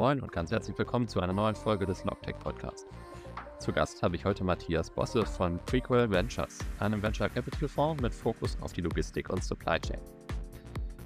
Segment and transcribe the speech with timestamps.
[0.00, 2.86] Moin und ganz herzlich willkommen zu einer neuen Folge des Logtech Podcast.
[3.58, 8.14] Zu Gast habe ich heute Matthias Bosse von Prequel Ventures, einem Venture Capital Fonds mit
[8.14, 9.98] Fokus auf die Logistik und Supply Chain.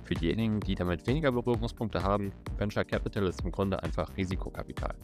[0.04, 4.94] Für diejenigen, die damit weniger Berührungspunkte haben, Venture Capital ist im Grunde einfach Risikokapital.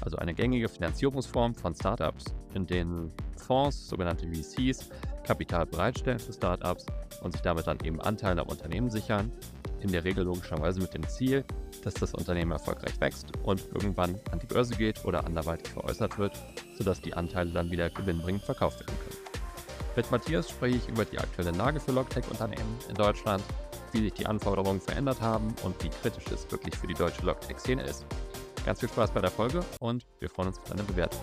[0.00, 4.90] Also eine gängige Finanzierungsform von Startups, in denen Fonds, sogenannte VCs,
[5.24, 6.86] Kapital bereitstellen für Startups
[7.24, 9.32] und sich damit dann eben Anteile am Unternehmen sichern,
[9.80, 11.44] in der Regel logischerweise mit dem Ziel,
[11.84, 16.32] dass das Unternehmen erfolgreich wächst und irgendwann an die Börse geht oder anderweitig veräußert wird,
[16.76, 19.28] sodass die Anteile dann wieder gewinnbringend verkauft werden können.
[19.96, 23.42] Mit Matthias spreche ich über die aktuelle Lage für Logtech-Unternehmen in Deutschland,
[23.92, 27.82] wie sich die Anforderungen verändert haben und wie kritisch es wirklich für die deutsche Logtech-Szene
[27.82, 28.06] ist.
[28.64, 31.20] Ganz viel Spaß bei der Folge und wir freuen uns auf deine Bewertung.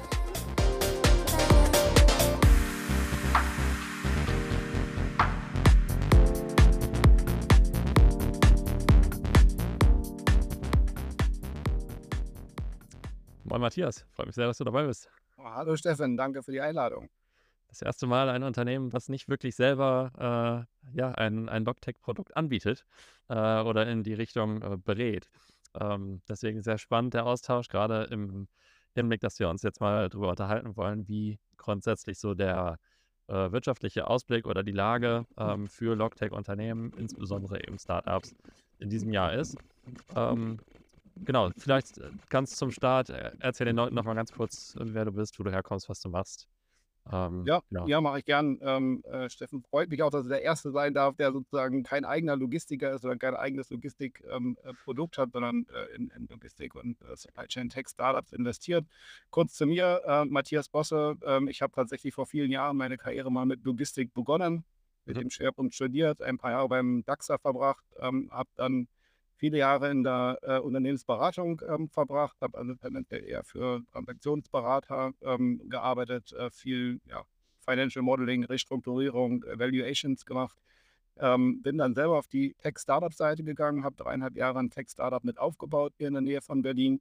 [13.55, 15.09] Moin Matthias, freut mich sehr, dass du dabei bist.
[15.37, 17.07] Oh, hallo Steffen, danke für die Einladung.
[17.69, 22.85] Das erste Mal ein Unternehmen, was nicht wirklich selber äh, ja, ein, ein Logtech-Produkt anbietet
[23.29, 25.29] äh, oder in die Richtung äh, berät.
[25.73, 28.49] Ähm, deswegen sehr spannend der Austausch, gerade im
[28.93, 32.77] Hinblick, dass wir uns jetzt mal darüber unterhalten wollen, wie grundsätzlich so der
[33.27, 38.35] äh, wirtschaftliche Ausblick oder die Lage ähm, für Logtech-Unternehmen, insbesondere eben Startups,
[38.79, 39.55] in diesem Jahr ist.
[40.13, 40.59] Ähm,
[41.15, 45.11] genau, vielleicht äh, ganz zum Start, äh, erzähl den Leuten nochmal ganz kurz, wer du
[45.11, 46.47] bist, wo du herkommst, was du machst.
[47.11, 47.87] Ähm, ja, genau.
[47.87, 48.57] ja mache ich gern.
[48.61, 52.03] Ähm, äh, Steffen, freut mich auch, dass er der Erste sein darf, der sozusagen kein
[52.03, 56.99] eigener Logistiker ist oder kein eigenes Logistikprodukt ähm, hat, sondern äh, in, in, Logistik und
[57.01, 58.85] äh, Supply Chain Tech Startups investiert.
[59.29, 61.15] Kurz zu mir, äh, Matthias Bosse.
[61.23, 64.63] Ähm, ich habe tatsächlich vor vielen Jahren meine Karriere mal mit Logistik begonnen,
[65.05, 65.21] mit mhm.
[65.21, 68.87] dem Schwerpunkt studiert, ein paar Jahre beim DAXA verbracht, ähm, habe dann
[69.37, 75.61] viele Jahre in der äh, Unternehmensberatung ähm, verbracht, habe also tendenziell eher für Transaktionsberater ähm,
[75.69, 77.23] gearbeitet, äh, viel ja,
[77.65, 80.57] Financial Modeling, Restrukturierung, Evaluations gemacht.
[81.17, 85.93] Ähm, bin dann selber auf die Tech-Startup-Seite gegangen, habe dreieinhalb Jahre ein Tech-Startup mit aufgebaut
[85.97, 86.99] hier in der Nähe von Berlin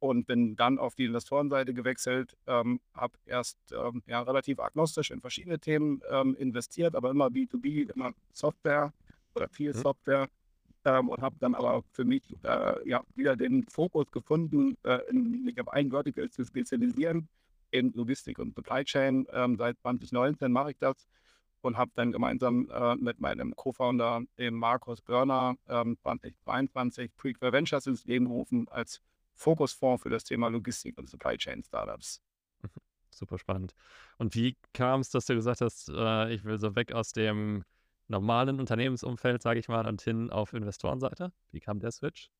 [0.00, 5.20] und bin dann auf die Investorenseite gewechselt, ähm, habe erst ähm, ja, relativ agnostisch in
[5.20, 8.92] verschiedene Themen ähm, investiert, aber immer B2B, immer Software
[9.34, 9.78] oder viel mhm.
[9.78, 10.28] Software
[10.84, 15.00] ähm, und habe dann aber für mich äh, ja, wieder den Fokus gefunden, äh,
[15.60, 17.28] auf ein Vertical zu spezialisieren
[17.70, 19.26] in Logistik und Supply Chain.
[19.32, 21.08] Ähm, seit 2019 mache ich das
[21.62, 27.86] und habe dann gemeinsam äh, mit meinem Co-Founder, dem Markus Börner, ähm, 2022 Prequel Ventures
[27.86, 29.00] ins Leben gerufen als
[29.34, 32.20] Fokusfonds für das Thema Logistik und Supply Chain Startups.
[33.10, 33.74] Super spannend.
[34.18, 37.64] Und wie kam es, dass du gesagt hast, äh, ich will so weg aus dem
[38.08, 41.32] normalen Unternehmensumfeld, sage ich mal, und hin auf Investorenseite?
[41.50, 42.30] Wie kam der Switch?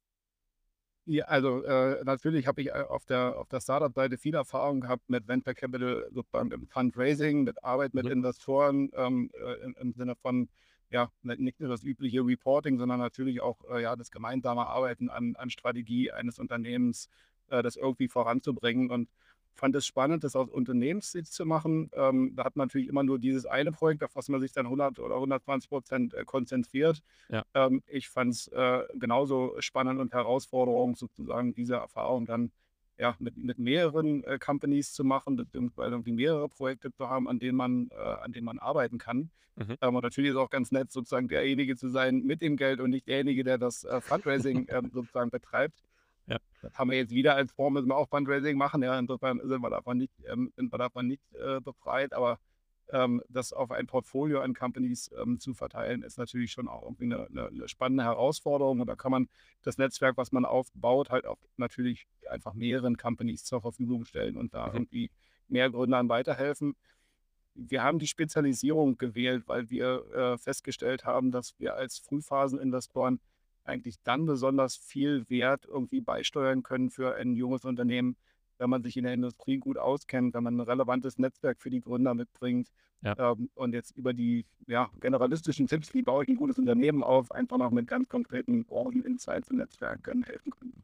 [1.06, 5.10] Ja, also äh, natürlich habe ich äh, auf der, auf der Startup-Seite viel Erfahrung gehabt
[5.10, 8.12] mit Venture Capital, sozusagen im Fundraising, mit Arbeit mit mhm.
[8.12, 10.48] Investoren ähm, äh, im, im, Sinne von,
[10.88, 15.36] ja, nicht nur das übliche Reporting, sondern natürlich auch äh, ja, das gemeinsame Arbeiten an,
[15.36, 17.10] an Strategie eines Unternehmens,
[17.48, 18.90] äh, das irgendwie voranzubringen.
[18.90, 19.10] Und
[19.54, 21.90] fand es spannend, das aus Unternehmenssicht zu machen.
[21.94, 24.66] Ähm, da hat man natürlich immer nur dieses eine Projekt, auf was man sich dann
[24.66, 27.02] 100 oder 120 Prozent äh, konzentriert.
[27.28, 27.44] Ja.
[27.54, 32.50] Ähm, ich fand es äh, genauso spannend und herausfordernd, sozusagen diese Erfahrung dann
[32.98, 37.38] ja, mit, mit mehreren äh, Companies zu machen, beziehungsweise irgendwie mehrere Projekte zu haben, an
[37.38, 39.30] denen man, äh, an denen man arbeiten kann.
[39.56, 39.76] Mhm.
[39.80, 42.80] Ähm, und natürlich ist es auch ganz nett, sozusagen derjenige zu sein mit dem Geld
[42.80, 45.82] und nicht derjenige, der das äh, Fundraising ähm, sozusagen betreibt.
[46.26, 46.38] Ja.
[46.62, 48.82] Das haben wir jetzt wieder als Form, müssen wir auch Fundraising machen.
[48.82, 52.38] Ja, insofern sind wir davon nicht, ähm, sind wir davon nicht äh, befreit, aber
[52.90, 57.04] ähm, das auf ein Portfolio an Companies ähm, zu verteilen, ist natürlich schon auch irgendwie
[57.04, 58.80] eine, eine, eine, spannende Herausforderung.
[58.80, 59.28] Und da kann man
[59.62, 64.54] das Netzwerk, was man aufbaut, halt auch natürlich einfach mehreren Companies zur Verfügung stellen und
[64.54, 64.74] da mhm.
[64.74, 65.10] irgendwie
[65.48, 66.76] mehr Gründern weiterhelfen.
[67.54, 73.20] Wir haben die Spezialisierung gewählt, weil wir äh, festgestellt haben, dass wir als Frühphaseninvestoren
[73.64, 78.16] eigentlich dann besonders viel Wert irgendwie beisteuern können für ein junges Unternehmen,
[78.58, 81.80] wenn man sich in der Industrie gut auskennt, wenn man ein relevantes Netzwerk für die
[81.80, 82.70] Gründer mitbringt
[83.02, 83.32] ja.
[83.32, 87.30] ähm, und jetzt über die ja, generalistischen Tipps, wie baue ich ein gutes Unternehmen auf,
[87.32, 90.82] einfach noch mit ganz konkreten Branchen-Insights und Netzwerken helfen können.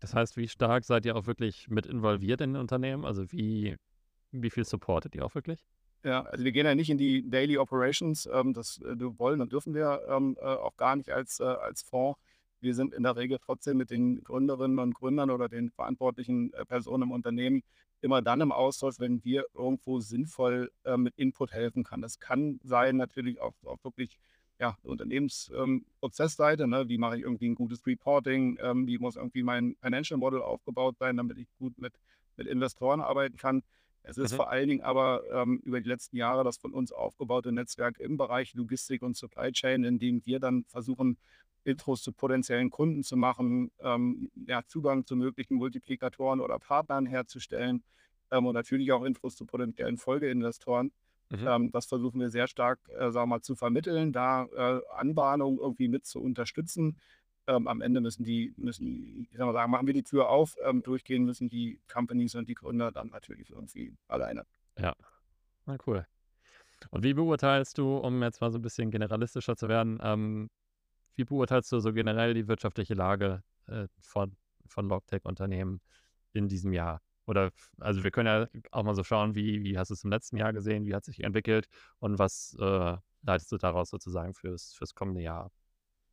[0.00, 3.04] Das heißt, wie stark seid ihr auch wirklich mit involviert in den Unternehmen?
[3.04, 3.76] Also wie,
[4.32, 5.64] wie viel supportet ihr auch wirklich?
[6.04, 8.28] Ja, also wir gehen ja nicht in die Daily Operations.
[8.32, 11.82] Ähm, das äh, wollen und dürfen wir ähm, äh, auch gar nicht als, äh, als
[11.82, 12.18] Fonds.
[12.60, 16.64] Wir sind in der Regel trotzdem mit den Gründerinnen und Gründern oder den verantwortlichen äh,
[16.64, 17.62] Personen im Unternehmen
[18.02, 22.02] immer dann im Austausch, wenn wir irgendwo sinnvoll äh, mit Input helfen kann.
[22.02, 24.18] Das kann sein natürlich auch, auch wirklich
[24.58, 26.88] ja, Unternehmensprozessseite, ähm, ne?
[26.88, 30.96] wie mache ich irgendwie ein gutes Reporting, ähm, wie muss irgendwie mein Financial Model aufgebaut
[30.98, 31.94] sein, damit ich gut mit,
[32.36, 33.62] mit Investoren arbeiten kann.
[34.02, 34.36] Es ist mhm.
[34.36, 38.16] vor allen Dingen aber ähm, über die letzten Jahre das von uns aufgebaute Netzwerk im
[38.16, 41.18] Bereich Logistik und Supply Chain, in dem wir dann versuchen,
[41.64, 47.84] Intros zu potenziellen Kunden zu machen, ähm, ja, Zugang zu möglichen Multiplikatoren oder Partnern herzustellen
[48.30, 50.92] ähm, und natürlich auch Infos zu potenziellen Folgeinvestoren.
[51.30, 51.46] Mhm.
[51.46, 55.58] Ähm, das versuchen wir sehr stark, äh, sagen wir mal, zu vermitteln, da äh, Anbahnungen
[55.58, 56.98] irgendwie mit zu unterstützen.
[57.46, 60.56] Ähm, am Ende müssen die, müssen, ich sag mal sagen, machen wir die Tür auf,
[60.64, 64.44] ähm, durchgehen müssen die Companies und die Gründer dann natürlich irgendwie alleine.
[64.78, 64.94] Ja,
[65.66, 66.06] na cool.
[66.90, 70.50] Und wie beurteilst du, um jetzt mal so ein bisschen generalistischer zu werden, ähm,
[71.16, 74.36] wie beurteilst du so generell die wirtschaftliche Lage äh, von,
[74.66, 75.80] von Logtech-Unternehmen
[76.32, 77.00] in diesem Jahr?
[77.26, 80.10] Oder, also wir können ja auch mal so schauen, wie, wie hast du es im
[80.10, 81.66] letzten Jahr gesehen, wie hat sich entwickelt
[81.98, 85.50] und was äh, leitest du daraus sozusagen fürs, fürs kommende Jahr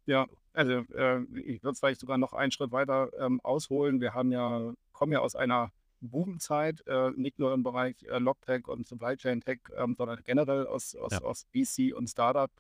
[0.09, 4.01] ja, also äh, ich würde vielleicht sogar noch einen Schritt weiter ähm, ausholen.
[4.01, 5.71] Wir haben ja, kommen ja aus einer
[6.01, 10.67] Boomzeit, äh, nicht nur im Bereich äh, Logtech und Supply Chain Tech, ähm, sondern generell
[10.67, 11.21] aus, aus, ja.
[11.21, 12.51] aus VC und Startup,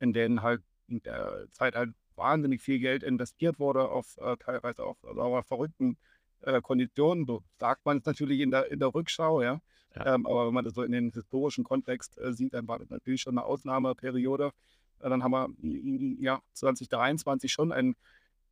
[0.00, 4.84] in denen halt in der Zeit halt wahnsinnig viel Geld investiert wurde, auf äh, teilweise
[4.84, 5.96] auch also verrückten
[6.42, 7.24] äh, Konditionen.
[7.26, 9.60] So sagt man es natürlich in der, in der Rückschau, ja.
[9.94, 10.14] ja.
[10.14, 12.90] Ähm, aber wenn man das so in den historischen Kontext äh, sieht, dann war das
[12.90, 14.52] natürlich schon eine Ausnahmeperiode.
[15.00, 17.96] Dann haben wir ja 2023 schon einen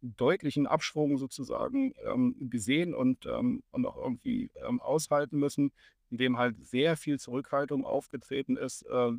[0.02, 5.72] deutlichen Abschwung sozusagen ähm, gesehen und, ähm, und auch irgendwie ähm, aushalten müssen,
[6.10, 9.12] in dem halt sehr viel Zurückhaltung aufgetreten ist, äh,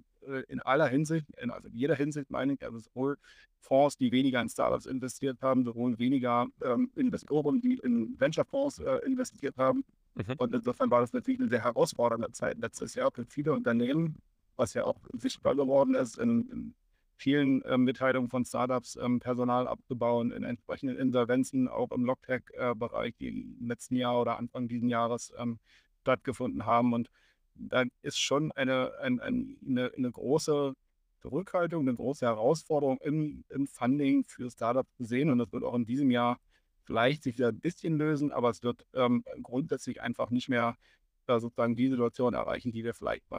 [0.47, 3.17] in aller Hinsicht, in also jeder Hinsicht meine ich, also sowohl
[3.59, 9.05] Fonds, die weniger in Startups investiert haben, sowohl weniger ähm, Investoren, die in Venture-Fonds äh,
[9.05, 9.83] investiert haben.
[10.15, 10.35] Mhm.
[10.37, 14.17] Und insofern war das natürlich eine sehr herausfordernde Zeit letztes Jahr für viele Unternehmen,
[14.55, 16.73] was ja auch sichtbar geworden ist in, in
[17.17, 23.27] vielen ähm, Mitteilungen von Startups ähm, Personal abzubauen, in entsprechenden Insolvenzen, auch im Logtech-Bereich, die
[23.27, 25.59] im letzten Jahr oder Anfang dieses Jahres ähm,
[26.01, 26.93] stattgefunden haben.
[26.93, 27.09] Und
[27.55, 30.73] da ist schon eine, ein, ein, eine, eine, große
[31.21, 35.31] Zurückhaltung, eine große Herausforderung im, im Funding für Startups zu sehen.
[35.31, 36.39] Und das wird auch in diesem Jahr
[36.83, 40.77] vielleicht sich wieder ein bisschen lösen, aber es wird ähm, grundsätzlich einfach nicht mehr
[41.25, 43.29] äh, sozusagen die Situation erreichen, die wir vielleicht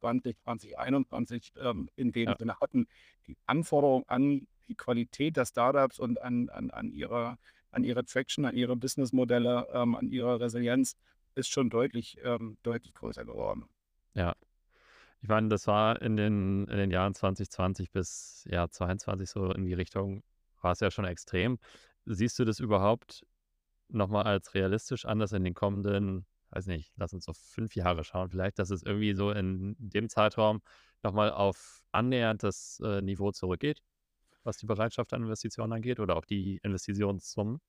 [0.00, 2.36] 20, 2021 ähm, in dem ja.
[2.38, 2.86] Sinne hatten.
[3.26, 7.38] Die Anforderung an die Qualität der Startups und an, an, an, ihre,
[7.70, 10.96] an ihre Traction, an ihre Businessmodelle, ähm, an ihre Resilienz
[11.34, 13.64] ist schon deutlich, ähm, deutlich größer geworden.
[14.14, 14.34] Ja.
[15.20, 19.64] Ich meine, das war in den, in den Jahren 2020 bis ja, 2022 so in
[19.64, 20.22] die Richtung,
[20.60, 21.58] war es ja schon extrem.
[22.04, 23.26] Siehst du das überhaupt
[23.88, 28.04] nochmal als realistisch an, dass in den kommenden weiß nicht, lass uns auf fünf Jahre
[28.04, 30.62] schauen, vielleicht, dass es irgendwie so in dem Zeitraum
[31.02, 33.82] nochmal auf annähernd das äh, Niveau zurückgeht,
[34.44, 37.60] was die Bereitschaft an Investitionen angeht oder auch die Investitionssummen?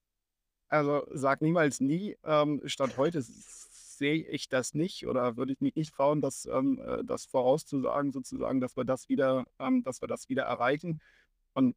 [0.70, 2.16] Also sag niemals nie.
[2.24, 6.80] Ähm, Stand heute sehe ich das nicht oder würde ich mich nicht trauen, das, ähm,
[6.80, 11.02] äh, das vorauszusagen, sozusagen, dass wir das wieder, ähm, dass wir das wieder erreichen.
[11.54, 11.75] Und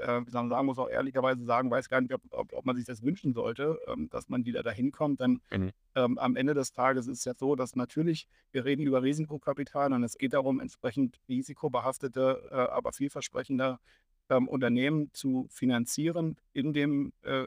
[0.00, 3.02] äh, sagen, muss auch ehrlicherweise sagen, weiß gar nicht, ob, ob, ob man sich das
[3.02, 5.20] wünschen sollte, ähm, dass man wieder dahin kommt.
[5.20, 5.70] Denn mhm.
[5.94, 9.92] ähm, am Ende des Tages ist es ja so, dass natürlich, wir reden über Risikokapital
[9.92, 13.78] und es geht darum, entsprechend risikobehaftete, äh, aber vielversprechende
[14.28, 17.46] ähm, Unternehmen zu finanzieren in dem, äh,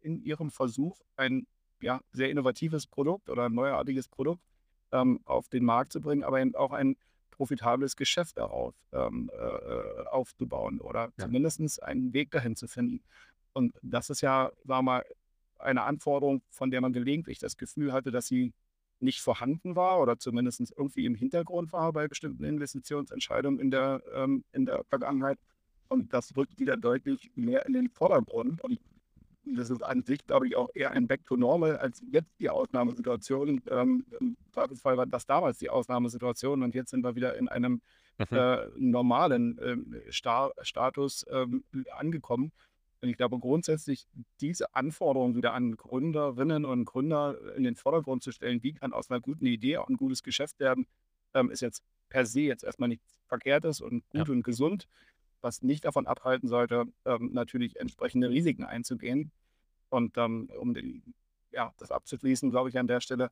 [0.00, 1.46] in ihrem Versuch, ein
[1.80, 4.42] ja, sehr innovatives Produkt oder ein neuartiges Produkt
[4.92, 6.96] ähm, auf den Markt zu bringen, aber eben auch ein
[7.36, 11.24] profitables Geschäft darauf ähm, äh, aufzubauen oder ja.
[11.24, 13.02] zumindest einen Weg dahin zu finden.
[13.52, 15.04] Und das ist ja, sagen wir mal,
[15.58, 18.52] eine Anforderung, von der man gelegentlich das Gefühl hatte, dass sie
[19.00, 24.44] nicht vorhanden war oder zumindest irgendwie im Hintergrund war bei bestimmten Investitionsentscheidungen in der, ähm,
[24.52, 25.38] in der Vergangenheit.
[25.88, 28.62] Und das rückt wieder deutlich mehr in den Vordergrund.
[28.62, 28.80] Und
[29.44, 32.50] das ist an sich, glaube ich, auch eher ein Back to Normal als jetzt die
[32.50, 33.62] Ausnahmesituation.
[33.70, 37.80] Ähm, Im Zweifelsfall war das damals die Ausnahmesituation und jetzt sind wir wieder in einem
[38.18, 38.36] mhm.
[38.36, 41.46] äh, normalen äh, Star Status äh,
[41.92, 42.52] angekommen.
[43.00, 44.06] Und ich glaube grundsätzlich,
[44.40, 49.10] diese Anforderungen wieder an Gründerinnen und Gründer in den Vordergrund zu stellen, wie kann aus
[49.10, 50.86] einer guten Idee auch ein gutes Geschäft werden,
[51.34, 54.32] ähm, ist jetzt per se jetzt erstmal nichts Verkehrtes und gut ja.
[54.32, 54.86] und gesund
[55.44, 59.30] was nicht davon abhalten sollte, ähm, natürlich entsprechende Risiken einzugehen.
[59.90, 61.02] Und ähm, um die,
[61.52, 63.30] ja, das abzuschließen, glaube ich an der Stelle,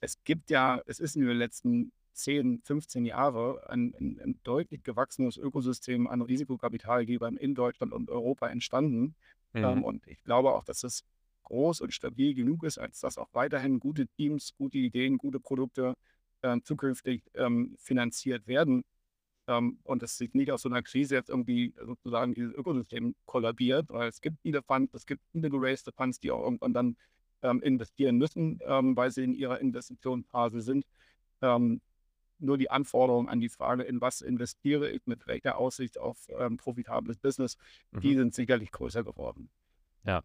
[0.00, 4.84] es gibt ja, es ist in den letzten 10, 15 Jahren ein, ein, ein deutlich
[4.84, 9.16] gewachsenes Ökosystem an Risikokapitalgebern in Deutschland und Europa entstanden.
[9.54, 9.64] Mhm.
[9.64, 11.04] Ähm, und ich glaube auch, dass es
[11.44, 15.94] groß und stabil genug ist, als dass auch weiterhin gute Teams, gute Ideen, gute Produkte
[16.42, 18.84] äh, zukünftig ähm, finanziert werden
[19.48, 23.88] ähm, und es sieht nicht aus so einer Krise jetzt irgendwie sozusagen dieses Ökosystem kollabiert,
[23.88, 26.96] weil es gibt viele Funds, es gibt viele geraced Funds, die auch irgendwann dann
[27.42, 30.84] ähm, investieren müssen, ähm, weil sie in ihrer Investitionsphase sind.
[31.40, 31.80] Ähm,
[32.40, 36.56] nur die Anforderungen an die Frage, in was investiere ich, mit welcher Aussicht auf ähm,
[36.56, 37.56] profitables Business,
[37.90, 38.00] mhm.
[38.00, 39.48] die sind sicherlich größer geworden.
[40.04, 40.22] Ja.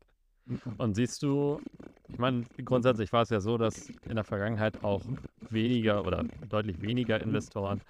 [0.78, 1.62] Und siehst du,
[2.10, 5.02] ich meine, grundsätzlich war es ja so, dass in der Vergangenheit auch
[5.50, 7.82] weniger oder deutlich weniger Investoren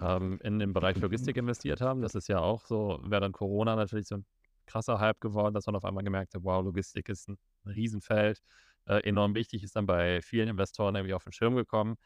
[0.00, 2.02] ähm, in den Bereich Logistik investiert haben.
[2.02, 4.26] Das ist ja auch so während Corona natürlich so ein
[4.66, 8.42] krasser Hype geworden, dass man auf einmal gemerkt hat, wow, Logistik ist ein Riesenfeld.
[8.86, 11.96] Äh, enorm wichtig ist dann bei vielen Investoren irgendwie auf den Schirm gekommen.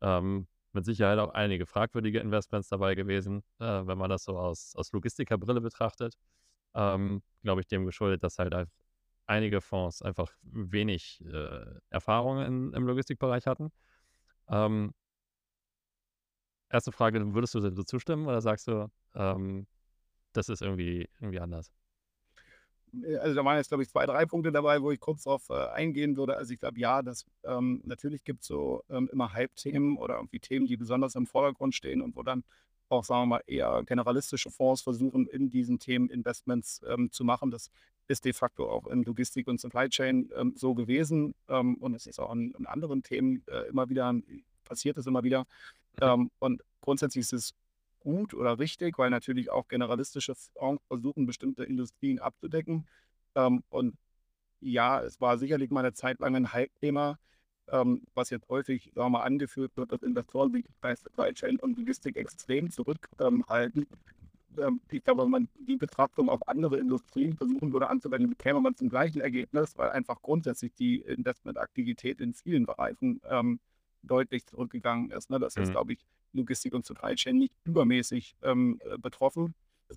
[0.00, 4.74] Ähm, mit Sicherheit auch einige fragwürdige Investments dabei gewesen, äh, wenn man das so aus,
[4.76, 6.14] aus Logistikerbrille betrachtet.
[6.74, 8.54] Ähm, Glaube ich, dem geschuldet, dass halt
[9.26, 13.72] einige Fonds einfach wenig äh, Erfahrung in, im Logistikbereich hatten.
[14.48, 14.92] Ähm,
[16.70, 19.66] erste Frage, würdest du so zustimmen oder sagst du, ähm,
[20.32, 21.72] das ist irgendwie, irgendwie anders?
[23.02, 25.48] Äh, also da waren jetzt, glaube ich, zwei, drei Punkte dabei, wo ich kurz drauf
[25.50, 26.36] äh, eingehen würde.
[26.36, 30.40] Also ich glaube, ja, das ähm, natürlich gibt es so ähm, immer Hype-Themen oder irgendwie
[30.40, 32.44] Themen, die besonders im Vordergrund stehen und wo dann
[32.88, 37.50] auch, sagen wir mal, eher generalistische Fonds versuchen, in diesen Themen Investments ähm, zu machen.
[37.50, 37.70] Das
[38.08, 41.34] ist de facto auch in Logistik und Supply Chain ähm, so gewesen.
[41.48, 44.14] Ähm, und es ist auch in, in anderen Themen äh, immer wieder,
[44.64, 45.40] passiert es immer wieder.
[46.00, 46.02] Mhm.
[46.02, 47.54] Ähm, und grundsätzlich ist es
[48.00, 52.86] gut oder richtig, weil natürlich auch generalistische Fonds versuchen, bestimmte Industrien abzudecken.
[53.34, 53.96] Ähm, und
[54.60, 57.18] ja, es war sicherlich mal eine Zeit lang ein Hype-Thema,
[57.70, 61.76] ähm, was jetzt häufig sagen wir angeführt wird, dass Investoren sich bei Supply Chain und
[61.78, 63.86] Logistik extrem zurückhalten.
[64.58, 68.74] Ähm, ich glaube, wenn man die Betrachtung auf andere Industrien versuchen würde anzuwenden, käme man
[68.74, 73.60] zum gleichen Ergebnis, weil einfach grundsätzlich die Investmentaktivität in vielen Bereichen ähm,
[74.02, 75.30] deutlich zurückgegangen ist.
[75.30, 75.38] Ne?
[75.38, 75.72] Das ist, mhm.
[75.72, 79.54] glaube ich, Logistik und Supply Chain nicht übermäßig ähm, äh, betroffen.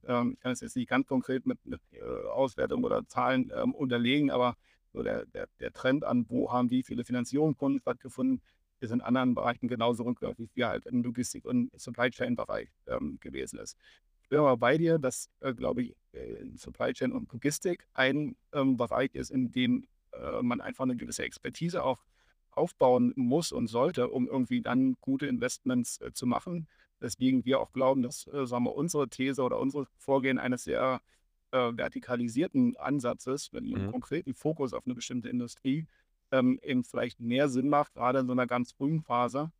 [0.08, 3.74] Ähm, ich kann es jetzt nicht ganz konkret mit, mit äh, Auswertung oder Zahlen ähm,
[3.74, 4.56] unterlegen, aber
[4.94, 8.42] so der, der, der Trend an, wo haben wie viele Finanzierungskunden stattgefunden,
[8.80, 13.60] ist in anderen Bereichen genauso rückläufig wie halt im Logistik- und Supply Chain-Bereich ähm, gewesen
[13.60, 13.78] ist.
[14.22, 18.36] Ich bin aber bei dir, dass, äh, glaube ich, äh, Supply Chain und Logistik ein
[18.54, 22.06] ähm, Bereich ist, in dem äh, man einfach eine gewisse Expertise auch
[22.52, 26.68] aufbauen muss und sollte, um irgendwie dann gute Investments äh, zu machen.
[27.02, 31.02] Deswegen wir auch glauben, dass äh, sagen wir, unsere These oder unser Vorgehen eines sehr
[31.52, 33.92] äh, vertikalisierten Ansatzes mit einem mhm.
[33.92, 35.88] konkreten Fokus auf eine bestimmte Industrie
[36.32, 39.52] ähm, eben vielleicht mehr Sinn macht, gerade in so einer ganz frühen Phase,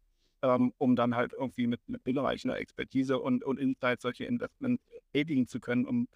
[0.42, 5.48] ähm, um dann halt irgendwie mit, mit hinreichender Expertise und, und Insight solche Investments tätigen
[5.48, 6.08] zu können, um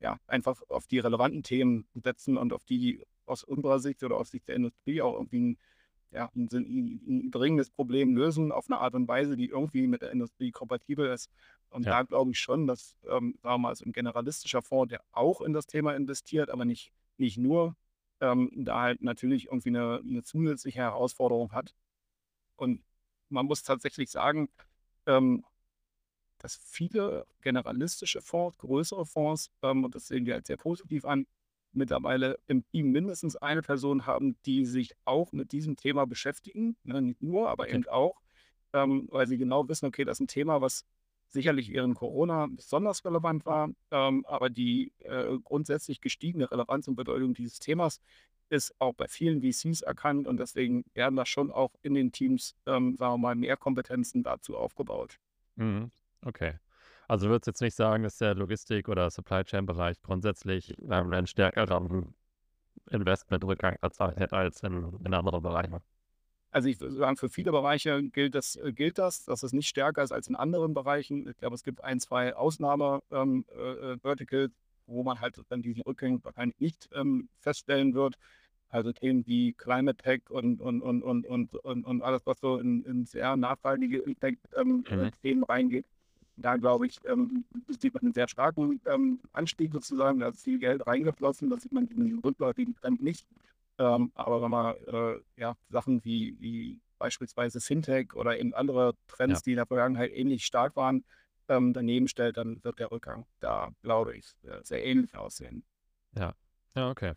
[0.00, 4.30] ja, einfach auf die relevanten Themen setzen und auf die aus unserer Sicht oder aus
[4.30, 5.56] Sicht der Industrie auch irgendwie
[6.12, 10.10] ja, ein, ein, dringendes Problem lösen auf eine Art und Weise, die irgendwie mit der
[10.10, 11.30] Industrie kompatibel ist.
[11.70, 11.92] Und ja.
[11.92, 15.40] da glaube ich schon, dass, ähm, sagen wir mal, so ein generalistischer Fonds, der auch
[15.40, 17.76] in das Thema investiert, aber nicht, nicht nur,
[18.20, 21.74] ähm, da halt natürlich irgendwie eine, eine, zusätzliche Herausforderung hat.
[22.56, 22.82] Und
[23.30, 24.48] man muss tatsächlich sagen,
[25.06, 25.44] ähm,
[26.38, 31.26] dass viele generalistische Fonds, größere Fonds, ähm, und das sehen wir als sehr positiv an,
[31.72, 36.76] mittlerweile im Team mindestens eine Person haben, die sich auch mit diesem Thema beschäftigen.
[36.84, 37.74] Ne, nicht nur, aber okay.
[37.74, 38.20] eben auch,
[38.72, 40.84] ähm, weil sie genau wissen, okay, das ist ein Thema, was
[41.28, 47.34] sicherlich während Corona besonders relevant war, ähm, aber die äh, grundsätzlich gestiegene Relevanz und Bedeutung
[47.34, 48.00] dieses Themas
[48.50, 52.54] ist auch bei vielen VCs erkannt und deswegen werden da schon auch in den Teams,
[52.66, 55.18] ähm, sagen wir mal, mehr Kompetenzen dazu aufgebaut.
[55.56, 55.90] Mhm.
[56.24, 56.54] Okay.
[57.12, 62.14] Also würdest jetzt nicht sagen, dass der Logistik- oder Supply Chain-Bereich grundsätzlich ähm, einen stärkeren
[62.90, 65.80] Investmentrückgang verzeichnet als in, in anderen Bereichen.
[66.52, 69.68] Also ich würde sagen, für viele Bereiche gilt das, äh, gilt das, dass es nicht
[69.68, 71.28] stärker ist als in anderen Bereichen.
[71.28, 76.18] Ich glaube, es gibt ein, zwei Ausnahme-Verticals, ähm, äh, wo man halt dann diesen Rückgang
[76.24, 78.14] wahrscheinlich nicht ähm, feststellen wird.
[78.70, 82.56] Also Themen wie Climate Tech und, und, und, und, und, und, und alles, was so
[82.56, 84.86] in, in sehr nachhaltige Impact-Themen
[85.22, 85.84] ähm, reingeht
[86.36, 90.20] da glaube ich, ähm, sieht man einen sehr starken ähm, Anstieg sozusagen.
[90.20, 93.26] Da ist viel Geld reingeflossen, das sieht man in den rückläufigen Trend nicht.
[93.78, 99.40] Ähm, aber wenn man äh, ja, Sachen wie, wie beispielsweise Fintech oder eben andere Trends,
[99.40, 99.42] ja.
[99.44, 101.04] die in der Vergangenheit ähnlich stark waren,
[101.48, 105.64] ähm, daneben stellt, dann wird der Rückgang da, glaube ich, sehr ähnlich aussehen.
[106.16, 106.34] Ja,
[106.76, 107.14] ja, okay.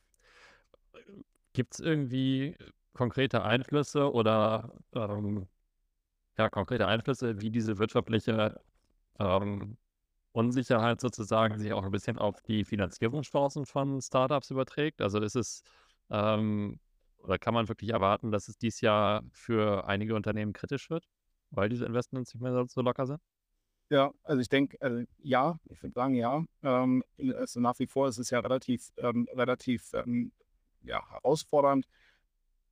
[1.54, 2.56] Gibt es irgendwie
[2.94, 5.48] konkrete Einflüsse oder ähm,
[6.38, 8.60] ja, konkrete Einflüsse, wie diese wirtschaftliche
[9.20, 9.78] ähm,
[10.32, 15.02] Unsicherheit sozusagen sich auch ein bisschen auf die Finanzierungschancen von Startups überträgt.
[15.02, 15.64] Also ist es,
[16.10, 16.80] ähm,
[17.20, 21.06] oder kann man wirklich erwarten, dass es dieses Jahr für einige Unternehmen kritisch wird,
[21.52, 23.22] weil diese Investments nicht mehr so locker sind?
[23.90, 26.44] Ja, also ich denke, also ja, ich würde sagen, ja.
[26.64, 27.04] Ähm,
[27.36, 30.32] also nach wie vor ist es ja relativ, ähm, relativ ähm,
[30.84, 31.88] ja, herausfordernd,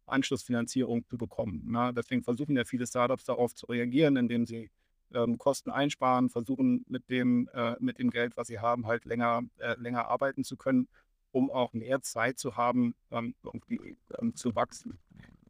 [0.05, 1.71] Anschlussfinanzierung zu bekommen.
[1.71, 1.93] Ne?
[1.95, 4.69] Deswegen versuchen ja viele Startups darauf zu reagieren, indem sie
[5.13, 9.41] ähm, Kosten einsparen, versuchen mit dem, äh, mit dem Geld, was sie haben, halt länger,
[9.59, 10.87] äh, länger arbeiten zu können,
[11.31, 14.99] um auch mehr Zeit zu haben, ähm, irgendwie ähm, zu wachsen.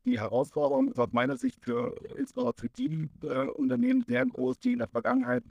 [0.06, 4.74] Die Herausforderung ist aus meiner Sicht für insbesondere für die äh, Unternehmen sehr groß, die
[4.74, 5.44] in der Vergangenheit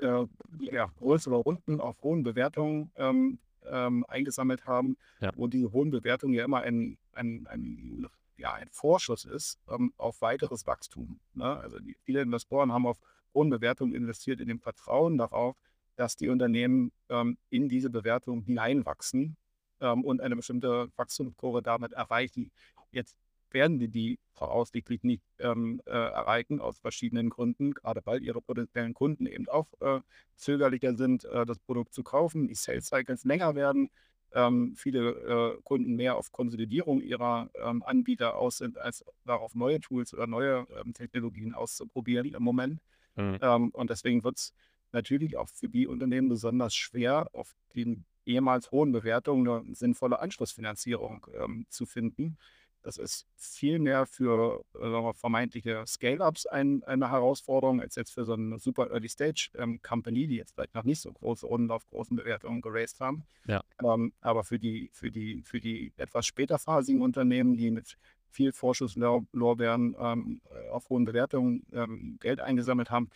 [0.00, 0.24] äh,
[0.60, 5.30] ja, größere Runden auf hohen Bewertungen ähm, ähm, eingesammelt haben, Ja.
[5.36, 8.06] wo diese hohen Bewertungen ja immer ein, ein, ein,
[8.36, 11.20] ja, ein Vorschuss ist ähm, auf weiteres Wachstum.
[11.34, 11.56] Ne?
[11.56, 12.98] Also die, viele Investoren haben auf
[13.34, 15.56] hohen Bewertungen investiert in dem Vertrauen darauf,
[15.96, 19.36] dass die Unternehmen ähm, in diese Bewertung hineinwachsen
[19.80, 22.50] ähm, und eine bestimmte Wachstumskurve damit erreichen.
[22.90, 23.16] Jetzt
[23.50, 28.94] werden die die voraussichtlich nicht ähm, äh, erreichen aus verschiedenen Gründen, gerade weil ihre potenziellen
[28.94, 30.00] Kunden eben auch äh,
[30.36, 33.90] zögerlicher sind, äh, das Produkt zu kaufen, die Sales Cycles länger werden,
[34.34, 35.10] ähm, viele
[35.58, 40.26] äh, Kunden mehr auf Konsolidierung ihrer ähm, Anbieter aus sind, als darauf neue Tools oder
[40.26, 42.80] neue ähm, Technologien auszuprobieren im Moment.
[43.16, 43.38] Mhm.
[43.40, 44.54] Ähm, und deswegen wird es
[44.92, 51.26] natürlich auch für die Unternehmen besonders schwer, auf den ehemals hohen Bewertungen eine sinnvolle Anschlussfinanzierung
[51.34, 52.36] ähm, zu finden.
[52.82, 58.32] Das ist viel mehr für äh, vermeintliche Scale-Ups ein, eine Herausforderung, als jetzt für so
[58.32, 63.00] eine super Early-Stage-Company, die jetzt vielleicht noch nicht so große Runden auf großen Bewertungen geraced
[63.00, 63.22] haben.
[63.46, 63.62] Ja.
[63.82, 67.96] Ähm, aber für die, für, die, für die etwas späterphasigen Unternehmen, die mit
[68.32, 73.10] viel Vorschusslorbeeren ähm, auf hohen Bewertungen ähm, Geld eingesammelt haben,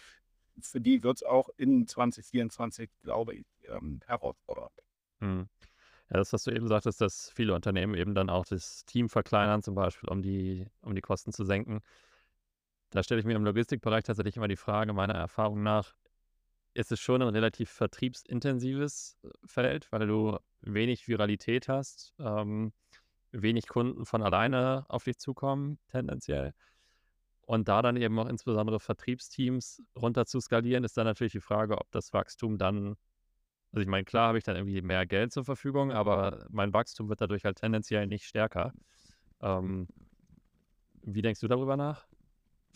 [0.61, 4.73] für die wird es auch in 2024, glaube ich, ähm, herausfordernd.
[5.20, 5.49] Mhm.
[6.11, 9.62] Ja, das, was du eben sagtest, dass viele Unternehmen eben dann auch das Team verkleinern,
[9.62, 11.80] zum Beispiel, um die, um die Kosten zu senken.
[12.90, 15.94] Da stelle ich mir im Logistikbereich tatsächlich immer die Frage, meiner Erfahrung nach,
[16.75, 22.72] ist es schon ein relativ vertriebsintensives äh, Feld, weil du wenig Viralität hast, ähm,
[23.32, 26.52] wenig Kunden von alleine auf dich zukommen, tendenziell.
[27.42, 31.78] Und da dann eben auch insbesondere Vertriebsteams runter zu skalieren, ist dann natürlich die Frage,
[31.78, 32.96] ob das Wachstum dann
[33.72, 37.10] also ich meine, klar habe ich dann irgendwie mehr Geld zur Verfügung, aber mein Wachstum
[37.10, 38.72] wird dadurch halt tendenziell nicht stärker.
[39.42, 39.86] Ähm,
[41.02, 42.06] wie denkst du darüber nach?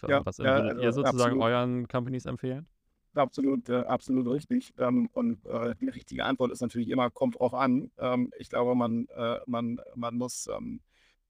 [0.07, 1.43] Ja, Was ja, würdet ihr also sozusagen absolut.
[1.43, 2.67] euren Companies empfehlen?
[3.15, 4.73] Absolut, äh, absolut richtig.
[4.79, 7.91] Ähm, und äh, die richtige Antwort ist natürlich immer, kommt drauf an.
[7.99, 10.81] Ähm, ich glaube, man, äh, man, man muss ähm,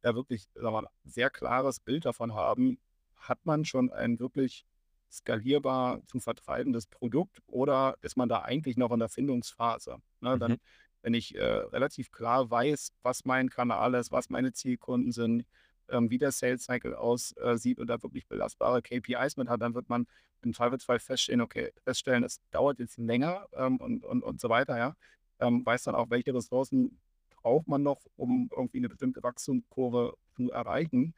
[0.03, 2.79] da wirklich sagen wir mal, sehr klares Bild davon haben,
[3.16, 4.66] hat man schon ein wirklich
[5.11, 9.97] skalierbar zu vertreibendes Produkt oder ist man da eigentlich noch in der Findungsphase?
[10.21, 10.57] Ne, dann, Mhm.
[11.03, 15.45] wenn ich äh, relativ klar weiß, was mein Kanal ist, was meine Zielkunden sind,
[15.90, 19.88] ähm, wie der Sales Cycle aussieht und da wirklich belastbare KPIs mit hat, dann wird
[19.88, 20.07] man
[20.42, 24.79] im Zweifelsfall feststellen, okay, feststellen, es dauert jetzt länger ähm, und, und, und so weiter,
[24.79, 24.96] ja.
[25.38, 26.98] Ähm, weiß dann auch, welche Ressourcen
[27.42, 31.14] braucht man noch, um irgendwie eine bestimmte Wachstumskurve zu erreichen.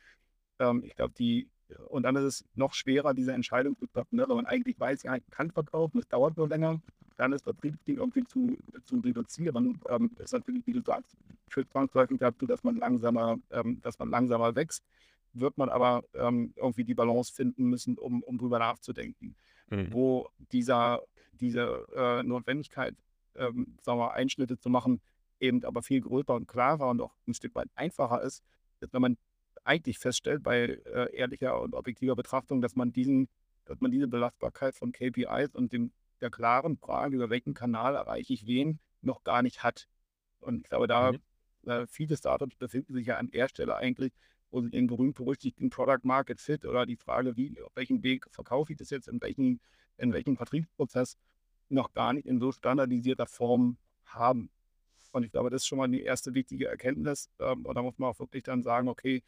[0.58, 1.48] Ähm, ich glaube, die,
[1.88, 4.26] und dann ist es noch schwerer, diese Entscheidung zu treffen, ne?
[4.28, 6.80] wenn man eigentlich weiß, ja, ich kann verkaufen, es dauert nur länger,
[7.16, 9.80] dann ist Vertriebsding irgendwie zu, zu reduzieren.
[9.88, 11.16] Ähm, ist natürlich, wie du sagst,
[11.48, 14.84] führt zwangsläufig dazu, dass man langsamer, ähm, dass man langsamer wächst.
[15.34, 19.34] Wird man aber ähm, irgendwie die Balance finden müssen, um, um drüber nachzudenken,
[19.70, 19.92] Mhm.
[19.92, 21.00] wo dieser,
[21.32, 22.94] diese äh, Notwendigkeit,
[23.36, 25.00] ähm, sagen wir, Einschnitte zu machen,
[25.40, 28.44] eben aber viel größer und klarer und auch ein Stück weit einfacher ist,
[28.80, 29.16] ist, wenn man
[29.64, 33.28] eigentlich feststellt bei äh, ehrlicher und objektiver Betrachtung, dass man diesen,
[33.64, 38.32] dass man diese Belastbarkeit von KPIs und dem der klaren Frage, über welchen Kanal erreiche
[38.32, 39.88] ich wen, noch gar nicht hat.
[40.40, 41.18] Und ich glaube, da Mhm.
[41.66, 44.12] äh, viele Startups befinden sich ja an der Stelle eigentlich,
[44.50, 48.72] wo sie den berühmt-berüchtigten Product Market Fit oder die Frage, wie, auf welchem Weg verkaufe
[48.72, 49.60] ich das jetzt, in welchem,
[49.98, 51.16] in welchem Vertriebsprozess,
[51.68, 54.50] noch gar nicht in so standardisierter Form haben.
[55.12, 57.30] Und ich glaube, das ist schon mal die erste wichtige Erkenntnis.
[57.38, 59.22] Ähm, und da muss man auch wirklich dann sagen, okay,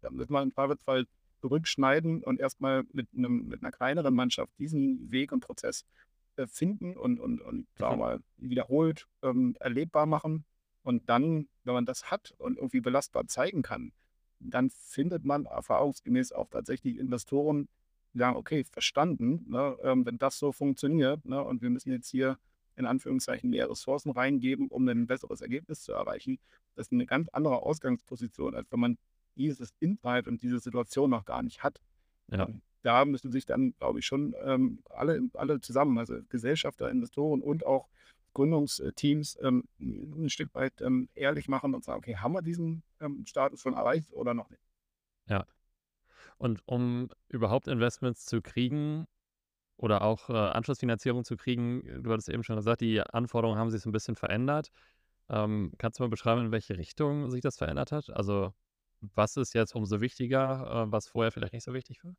[0.00, 1.06] da müssen wir im Zweifelsfall
[1.42, 5.84] zurückschneiden und erstmal mit, einem, mit einer kleineren Mannschaft diesen Weg und Prozess
[6.36, 10.44] äh, finden und, und, und sagen wir mal, wiederholt ähm, erlebbar machen.
[10.84, 13.92] Und dann, wenn man das hat und irgendwie belastbar zeigen kann,
[14.38, 17.68] dann findet man erfahrungsgemäß auch tatsächlich Investoren,
[18.14, 22.08] die sagen, okay, verstanden, ne, ähm, wenn das so funktioniert ne, und wir müssen jetzt
[22.08, 22.38] hier
[22.76, 26.38] in Anführungszeichen mehr Ressourcen reingeben, um ein besseres Ergebnis zu erreichen,
[26.74, 28.98] das ist eine ganz andere Ausgangsposition, als wenn man
[29.36, 31.80] dieses Insight und diese Situation noch gar nicht hat.
[32.28, 32.48] Ja.
[32.48, 37.40] Ähm, Da müssen sich dann, glaube ich, schon ähm, alle, alle zusammen, also Gesellschafter, Investoren
[37.40, 37.88] und auch
[38.34, 43.24] Gründungsteams ähm, ein Stück weit ähm, ehrlich machen und sagen, okay, haben wir diesen ähm,
[43.26, 44.62] Status schon erreicht oder noch nicht?
[46.38, 49.06] Und um überhaupt Investments zu kriegen,
[49.82, 52.02] oder auch äh, Anschlussfinanzierung zu kriegen.
[52.02, 54.70] Du hattest eben schon gesagt, die Anforderungen haben sich so ein bisschen verändert.
[55.28, 58.10] Ähm, kannst du mal beschreiben, in welche Richtung sich das verändert hat?
[58.10, 58.52] Also
[59.14, 62.14] was ist jetzt umso wichtiger, äh, was vorher vielleicht nicht so wichtig war?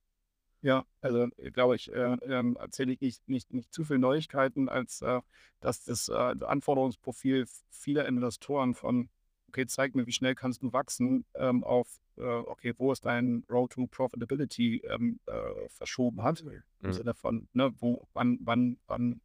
[0.61, 5.01] Ja, also glaube ich, äh, ähm, erzähle ich nicht, nicht, nicht zu viele Neuigkeiten, als
[5.01, 5.19] äh,
[5.59, 9.09] dass das äh, Anforderungsprofil vieler Investoren von,
[9.49, 13.43] okay, zeig mir, wie schnell kannst du wachsen, ähm, auf, äh, okay, wo ist dein
[13.49, 16.45] Road to Profitability ähm, äh, verschoben hat.
[16.81, 16.93] Im Mhm.
[16.93, 19.21] Sinne von, ne, wo, wann, wann, wann,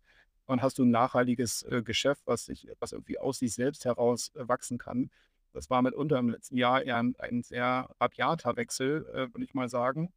[0.47, 4.33] wann hast du ein nachhaltiges äh, Geschäft, was sich, was irgendwie aus sich selbst heraus
[4.35, 5.11] äh, wachsen kann.
[5.53, 9.55] Das war mitunter im letzten Jahr eher ein, ein sehr rabiater Wechsel, äh, würde ich
[9.55, 10.13] mal sagen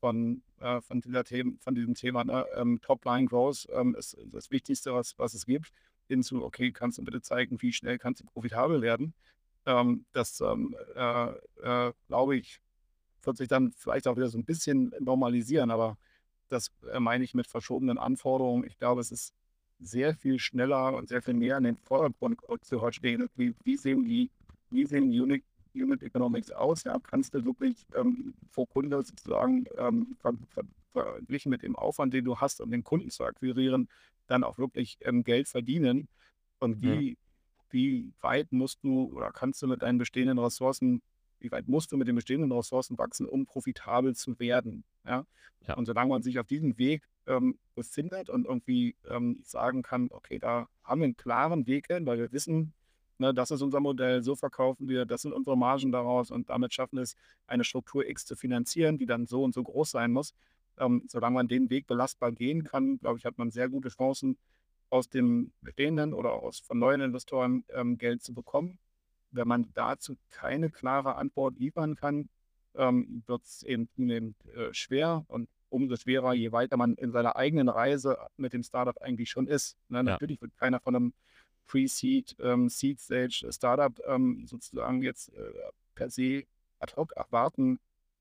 [0.00, 2.46] von, äh, von, Themen, von diesem Thema ne?
[2.54, 5.72] ähm, Top-Line Growth ähm, ist das Wichtigste, was, was es gibt,
[6.06, 9.14] hinzu, okay, kannst du bitte zeigen, wie schnell kannst du profitabel werden.
[9.66, 11.30] Ähm, das, ähm, äh,
[11.62, 12.60] äh, glaube ich,
[13.22, 15.98] wird sich dann vielleicht auch wieder so ein bisschen normalisieren, aber
[16.48, 18.64] das äh, meine ich mit verschobenen Anforderungen.
[18.64, 19.34] Ich glaube, es ist
[19.80, 23.28] sehr viel schneller und sehr viel mehr in den Vordergrund zu heute stehen.
[23.36, 24.30] Wie, wie sehen die,
[24.70, 26.84] wie sehen Unit, Unit Economics aus?
[26.84, 32.14] Ja, kannst du wirklich ähm, pro Kunde sozusagen ähm, ver, ver, verglichen mit dem Aufwand,
[32.14, 33.88] den du hast, um den Kunden zu akquirieren,
[34.26, 36.08] dann auch wirklich ähm, Geld verdienen?
[36.58, 36.92] Und Ja.
[36.92, 37.18] wie,
[37.70, 41.02] wie weit musst du oder kannst du mit deinen bestehenden Ressourcen,
[41.40, 44.84] wie weit musst du mit den bestehenden Ressourcen wachsen, um profitabel zu werden?
[45.04, 45.24] Ja?
[45.66, 45.74] Ja.
[45.74, 50.38] Und solange man sich auf diesem Weg ähm, befindet und irgendwie ähm, sagen kann, okay,
[50.38, 52.72] da haben wir einen klaren Weg hin, weil wir wissen,
[53.18, 56.74] ne, das ist unser Modell, so verkaufen wir, das sind unsere Margen daraus und damit
[56.74, 60.12] schaffen wir es, eine Struktur X zu finanzieren, die dann so und so groß sein
[60.12, 60.34] muss.
[60.78, 64.38] Ähm, solange man den Weg belastbar gehen kann, glaube ich, hat man sehr gute Chancen,
[64.90, 68.78] aus dem bestehenden oder aus von neuen Investoren ähm, Geld zu bekommen.
[69.30, 72.28] Wenn man dazu keine klare Antwort liefern kann,
[72.74, 77.36] ähm, wird es eben zunehmend äh, schwer und umso schwerer, je weiter man in seiner
[77.36, 79.76] eigenen Reise mit dem Startup eigentlich schon ist.
[79.88, 79.98] Ne?
[79.98, 80.02] Ja.
[80.02, 81.12] Natürlich wird keiner von einem
[81.68, 85.52] Pre-Seed, ähm, Seed-Stage Startup ähm, sozusagen jetzt äh,
[85.94, 86.44] per se
[86.80, 87.78] ad hoc erwarten,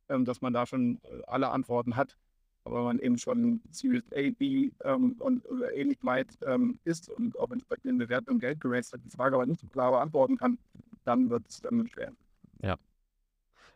[0.09, 2.17] ähm, dass man da schon äh, alle Antworten hat.
[2.63, 7.09] Aber wenn man eben schon Series A, B ähm, und oder ähnlich weit ähm, ist
[7.09, 10.37] und auch entsprechend in Bewertung Geld geraced hat, die Frage aber nicht so klar beantworten
[10.37, 10.59] kann,
[11.05, 12.11] dann wird es dann schwer.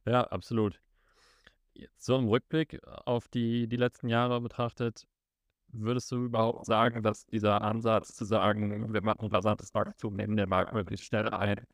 [0.06, 0.82] Ja, absolut.
[1.74, 5.08] Jetzt so im Rückblick auf die, die letzten Jahre betrachtet,
[5.74, 10.50] würdest du überhaupt sagen, dass dieser Ansatz zu sagen, wir machen rasantes Wachstum, nehmen den
[10.50, 11.66] Markt möglichst schnell ein,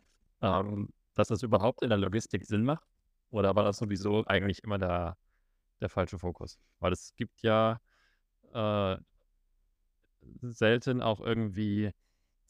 [0.41, 2.87] ähm, dass das überhaupt in der Logistik Sinn macht?
[3.31, 5.17] Oder war das sowieso eigentlich immer der,
[5.81, 6.59] der falsche Fokus?
[6.79, 7.79] Weil es gibt ja
[8.53, 8.97] äh,
[10.41, 11.91] selten auch irgendwie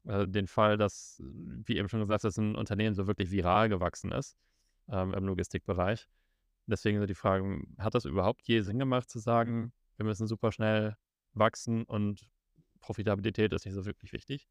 [0.05, 4.12] äh, den Fall, dass, wie eben schon gesagt, dass ein Unternehmen so wirklich viral gewachsen
[4.12, 4.38] ist
[4.89, 6.07] ähm, im Logistikbereich.
[6.65, 10.51] Deswegen so die Frage, hat das überhaupt je Sinn gemacht zu sagen, wir müssen super
[10.51, 10.97] schnell
[11.39, 12.30] wachsen und
[12.80, 14.47] Profitabilität ist nicht so wirklich wichtig?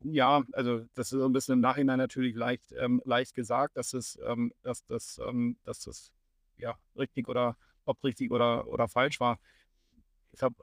[0.00, 3.92] Ja, also das ist so ein bisschen im Nachhinein natürlich leicht, ähm, leicht gesagt, dass
[3.92, 6.12] es, ähm, dass das, ähm, dass das
[6.56, 9.40] ja richtig oder ob richtig oder, oder falsch war.
[10.32, 10.54] Ich habe,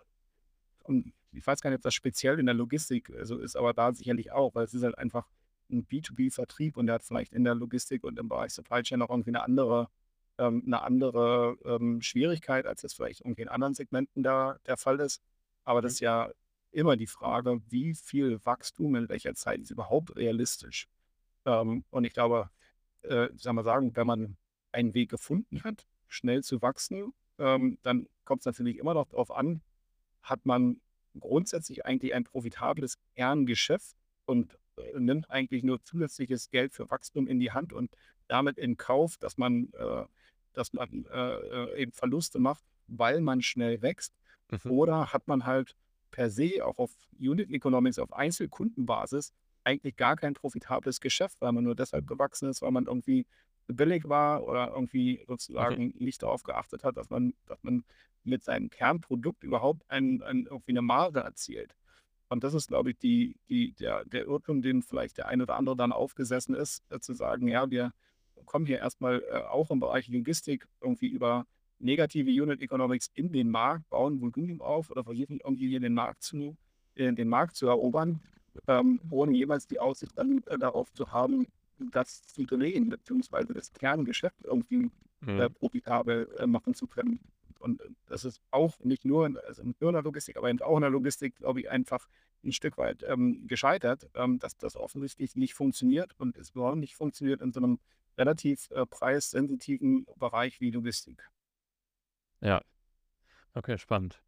[1.32, 4.32] ich weiß gar nicht, ob das speziell in der Logistik so ist, aber da sicherlich
[4.32, 5.28] auch, weil es ist halt einfach
[5.70, 9.10] ein B2B-Vertrieb und der hat vielleicht in der Logistik und im Bereich Supply Chain auch
[9.10, 9.90] irgendwie eine andere,
[10.38, 15.00] ähm, eine andere ähm, Schwierigkeit, als es vielleicht irgendwie in anderen Segmenten da der Fall
[15.00, 15.22] ist.
[15.64, 16.30] Aber das ist ja
[16.72, 20.88] immer die Frage, wie viel Wachstum in welcher Zeit ist überhaupt realistisch?
[21.46, 22.50] Ähm, und ich glaube,
[23.04, 24.38] äh, sagen wir sagen, wenn man
[24.72, 29.32] einen Weg gefunden hat, schnell zu wachsen, ähm, dann kommt es natürlich immer noch darauf
[29.32, 29.62] an,
[30.22, 30.82] hat man
[31.20, 33.96] grundsätzlich eigentlich ein profitables Kerngeschäft
[34.26, 37.92] und äh, nimmt eigentlich nur zusätzliches Geld für Wachstum in die Hand und
[38.28, 40.06] damit in Kauf, dass man, äh,
[40.58, 44.14] dass man äh, äh, eben Verluste macht, weil man schnell wächst.
[44.52, 44.72] Mhm.
[44.72, 45.76] Oder hat man halt
[46.12, 51.64] per se auch auf Unit Economics, auf Einzelkundenbasis eigentlich gar kein profitables Geschäft, weil man
[51.64, 53.26] nur deshalb gewachsen ist, weil man irgendwie
[53.68, 57.84] billig war oder irgendwie sozusagen nicht darauf geachtet hat, dass man, dass man
[58.24, 61.76] mit seinem Kernprodukt überhaupt ein, ein, irgendwie eine Marge erzielt.
[62.30, 65.56] Und das ist, glaube ich, die, die, der, der Irrtum, den vielleicht der eine oder
[65.56, 67.92] andere dann aufgesessen ist, äh, zu sagen, ja, wir
[68.46, 71.46] kommen hier erstmal äh, auch im Bereich Logistik irgendwie über
[71.80, 76.24] negative Unit Economics in den Markt, bauen Volumen auf oder versuchen irgendwie hier den Markt
[76.24, 76.56] zu,
[76.96, 78.22] äh, den Markt zu erobern,
[78.68, 83.74] ähm, ohne jemals die Aussicht dann äh, darauf zu haben, das zu drehen, beziehungsweise das
[83.74, 84.90] Kerngeschäft irgendwie
[85.36, 85.54] äh, Mhm.
[85.54, 87.20] profitabel äh, machen zu können.
[87.60, 90.76] Und äh, das ist auch nicht nur in, also in der Logistik, aber eben auch
[90.78, 92.08] in der Logistik, glaube ich, einfach
[92.44, 96.96] ein Stück weit ähm, gescheitert, ähm, dass das offensichtlich nicht funktioniert und es überhaupt nicht
[96.96, 97.80] funktioniert in so einem
[98.18, 101.24] relativ äh, preissensitiven Bereich wie Logistik.
[102.42, 102.62] Ja.
[103.56, 104.22] Okay, spannend.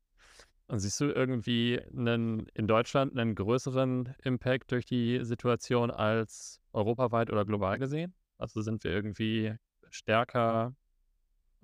[0.67, 7.31] Und siehst du irgendwie 'nen in Deutschland 'nen größeren Impact durch die Situation als europaweit
[7.31, 8.15] oder global gesehen?
[8.37, 9.55] Also, sind wir irgendwie
[9.91, 10.75] stärker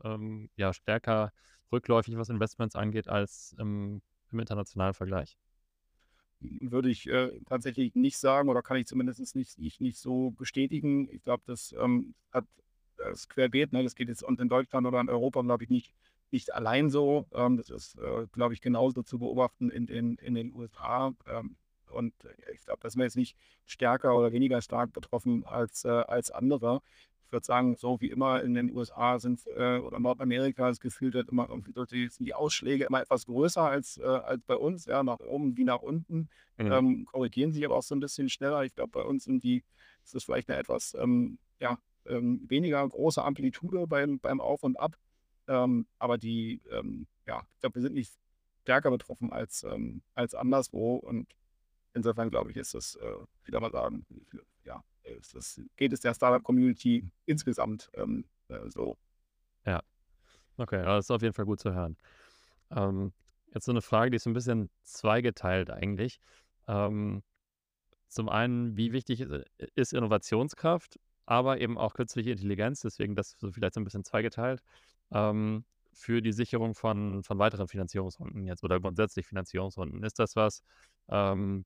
[0.03, 1.31] ähm, ja, stärker
[1.71, 5.37] rückläufig, was Investments angeht, als im im internationalen Vergleich?
[6.61, 11.07] Würde ich, äh, tatsächlich nicht sagen oder kann ich zumindest nicht nicht nicht so bestätigen.
[11.11, 12.45] Ich glaube, das, ähm, hat
[12.97, 13.83] das querbeet, ne?
[13.83, 15.93] Das geht jetzt und in Deutschland oder in Europa, glaube ich, nicht
[16.31, 17.27] nicht allein so.
[17.33, 21.13] Ähm, das ist, äh, glaube ich, genauso zu beobachten in den in den USA.
[21.27, 21.55] Ähm,
[21.91, 22.13] und
[22.53, 26.31] ich glaube, da sind wir jetzt nicht stärker oder weniger stark betroffen als, äh, als
[26.31, 26.81] andere.
[27.33, 31.13] Ich würde sagen, so wie immer in den USA sind äh, oder Nordamerika das Gefühl
[31.13, 34.55] wird immer irgendwie durch die, sind die Ausschläge immer etwas größer als, äh, als bei
[34.55, 36.29] uns, ja, nach oben wie nach unten.
[36.59, 36.71] Mhm.
[36.71, 38.63] Ähm, korrigieren sich aber auch so ein bisschen schneller.
[38.65, 39.63] Ich glaube, bei uns sind die,
[40.03, 44.79] ist das vielleicht eine etwas ähm, ja, ähm, weniger große Amplitude beim, beim Auf und
[44.79, 44.95] Ab.
[45.47, 48.13] Ähm, aber die, ähm, ja, ich glaube, wir sind nicht
[48.61, 50.97] stärker betroffen als, ähm, als anderswo.
[50.97, 51.33] Und
[51.95, 54.05] insofern, glaube ich, ist das, äh, wieder mal sagen,
[54.63, 54.83] ja,
[55.33, 58.97] das, geht es der Startup-Community insgesamt ähm, äh, so.
[59.65, 59.81] Ja.
[60.57, 61.97] Okay, das ist auf jeden Fall gut zu hören.
[62.71, 63.13] Ähm,
[63.53, 66.19] jetzt so eine Frage, die ist ein bisschen zweigeteilt eigentlich.
[66.67, 67.23] Ähm,
[68.07, 69.45] zum einen, wie wichtig ist, äh,
[69.75, 74.61] ist Innovationskraft, aber eben auch künstliche Intelligenz, deswegen das so vielleicht so ein bisschen zweigeteilt
[75.11, 80.03] ähm, für die Sicherung von, von weiteren Finanzierungsrunden jetzt oder grundsätzlich Finanzierungsrunden?
[80.03, 80.63] Ist das was,
[81.09, 81.65] ähm,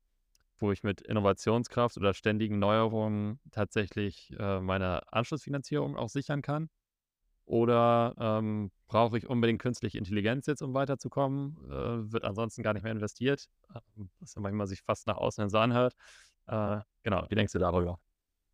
[0.59, 6.69] wo ich mit Innovationskraft oder ständigen Neuerungen tatsächlich äh, meine Anschlussfinanzierung auch sichern kann?
[7.45, 11.57] Oder ähm, brauche ich unbedingt künstliche Intelligenz jetzt, um weiterzukommen?
[11.69, 15.43] Äh, wird ansonsten gar nicht mehr investiert, ähm, was ja manchmal sich fast nach außen
[15.43, 15.93] hin so anhört.
[16.47, 17.99] Äh, genau, wie denkst du darüber?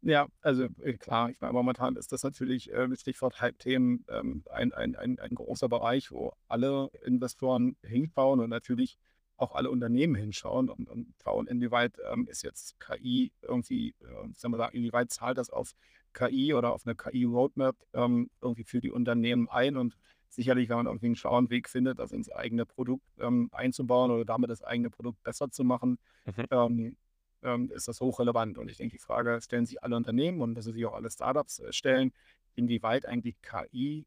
[0.01, 4.43] Ja, also äh, klar, ich meine, momentan ist das natürlich äh, mit Stichwort Hype-Themen ähm,
[4.51, 8.97] ein, ein, ein, ein großer Bereich, wo alle Investoren hinschauen und natürlich
[9.43, 14.53] auch alle Unternehmen hinschauen und, und schauen, inwieweit ähm, ist jetzt KI irgendwie, äh, sagen
[14.53, 15.73] wir sagen, inwieweit zahlt das auf
[16.13, 19.97] KI oder auf eine KI-Roadmap ähm, irgendwie für die Unternehmen ein und
[20.29, 24.25] sicherlich, wenn man irgendwie einen schlauen Weg findet, das ins eigene Produkt ähm, einzubauen oder
[24.25, 26.45] damit das eigene Produkt besser zu machen, Mhm.
[26.51, 26.97] ähm,
[27.43, 28.57] ähm, ist das hochrelevant.
[28.57, 31.59] Und ich denke, die Frage stellen sich alle Unternehmen und dass sich auch alle Startups
[31.59, 32.13] äh, stellen,
[32.55, 34.05] inwieweit eigentlich KI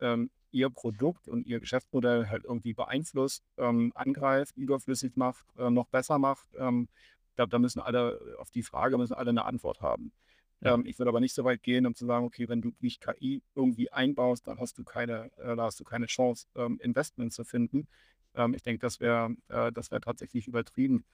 [0.00, 5.86] ähm, ihr Produkt und ihr Geschäftsmodell halt irgendwie beeinflusst, ähm, angreift, überflüssig macht, äh, noch
[5.88, 6.46] besser macht.
[6.58, 6.88] Ähm,
[7.36, 10.12] glaube, da müssen alle, auf die Frage müssen alle eine Antwort haben.
[10.60, 10.74] Ja.
[10.74, 13.00] Ähm, ich würde aber nicht so weit gehen, um zu sagen, okay, wenn du nicht
[13.00, 17.32] KI irgendwie einbaust, dann hast du keine, äh, da hast du keine Chance, ähm, Investment
[17.32, 17.86] zu finden.
[18.34, 21.04] Ähm, ich denke, das wäre äh, das wäre tatsächlich übertrieben.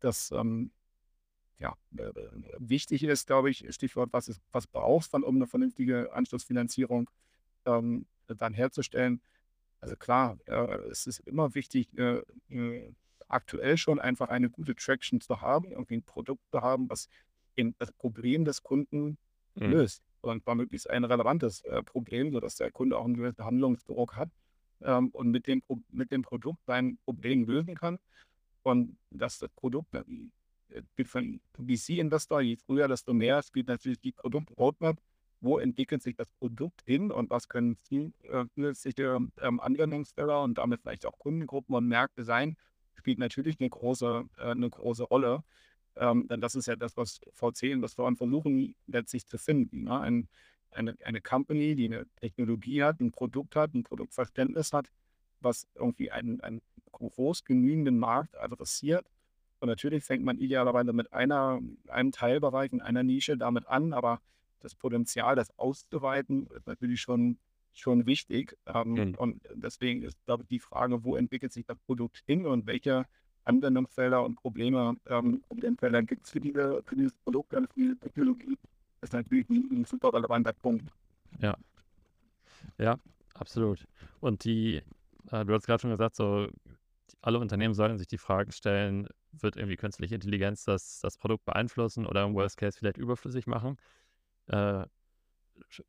[0.00, 0.72] Das ähm,
[1.58, 2.12] ja, äh,
[2.58, 7.10] wichtig ist, glaube ich, Stichwort, was, ist, was brauchst du, um eine vernünftige Anschlussfinanzierung
[7.66, 9.20] ähm, dann herzustellen.
[9.80, 12.92] Also klar, äh, es ist immer wichtig, äh, äh,
[13.28, 17.08] aktuell schon einfach eine gute Traction zu haben, irgendwie ein Produkt zu haben, was
[17.78, 19.18] das Problem des Kunden
[19.54, 19.72] Mhm.
[19.72, 20.02] löst.
[20.20, 24.30] Und zwar möglichst ein relevantes äh, Problem, sodass der Kunde auch einen gewissen Handlungsdruck hat
[24.80, 27.98] ähm, und mit dem, Pro- mit dem Produkt sein Problem lösen kann.
[28.62, 30.04] Und dass das Produkt, äh,
[31.04, 34.98] für einen VC-Investor, je früher, desto mehr spielt natürlich die Produkt-Roadmap.
[35.40, 41.06] Wo entwickelt sich das Produkt hin und was können zusätzliche ähm, Anwendungsfälle und damit vielleicht
[41.06, 42.56] auch Kundengruppen und Märkte sein,
[42.94, 45.44] spielt natürlich eine große, äh, eine große Rolle.
[45.96, 49.84] Ähm, denn das ist ja das, was VC-Investoren versuchen letztlich zu finden.
[49.84, 50.00] Ne?
[50.00, 50.28] Ein,
[50.70, 54.90] eine, eine Company, die eine Technologie hat, ein Produkt hat, ein Produktverständnis hat,
[55.40, 59.06] was irgendwie einen, einen groß genügenden Markt adressiert
[59.60, 64.20] und natürlich fängt man idealerweise mit einer, einem Teilbereich in einer Nische damit an, aber
[64.60, 67.38] das Potenzial, das auszuweiten, ist natürlich schon,
[67.72, 68.56] schon wichtig.
[68.66, 69.14] Ähm, Mhm.
[69.16, 73.06] und deswegen ist, glaube ich, die Frage, wo entwickelt sich das Produkt hin und welche
[73.44, 77.96] Anwendungsfelder und Probleme, ähm, Problemfelder gibt es für, diese, für dieses Produkt und für diese
[77.98, 78.58] Technologie,
[79.00, 80.90] ist natürlich ein, super relevanter Punkt.
[81.40, 81.56] Ja.
[82.78, 82.98] Ja,
[83.34, 83.84] absolut.
[84.20, 84.82] Und die,
[85.30, 86.48] äh, du hast gerade schon gesagt, so
[87.22, 92.06] alle Unternehmen sollten sich die Frage stellen, wird irgendwie künstliche Intelligenz das, das Produkt beeinflussen
[92.06, 93.76] oder im Worst Case vielleicht überflüssig machen?
[94.48, 94.86] Äh,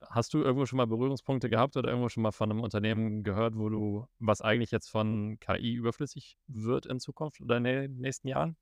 [0.10, 3.58] hast du irgendwo schon mal Berührungspunkte gehabt oder irgendwo schon mal von einem Unternehmen gehört,
[3.58, 8.28] wo du, was eigentlich jetzt von KI überflüssig wird in Zukunft oder in den nächsten
[8.28, 8.58] Jahren?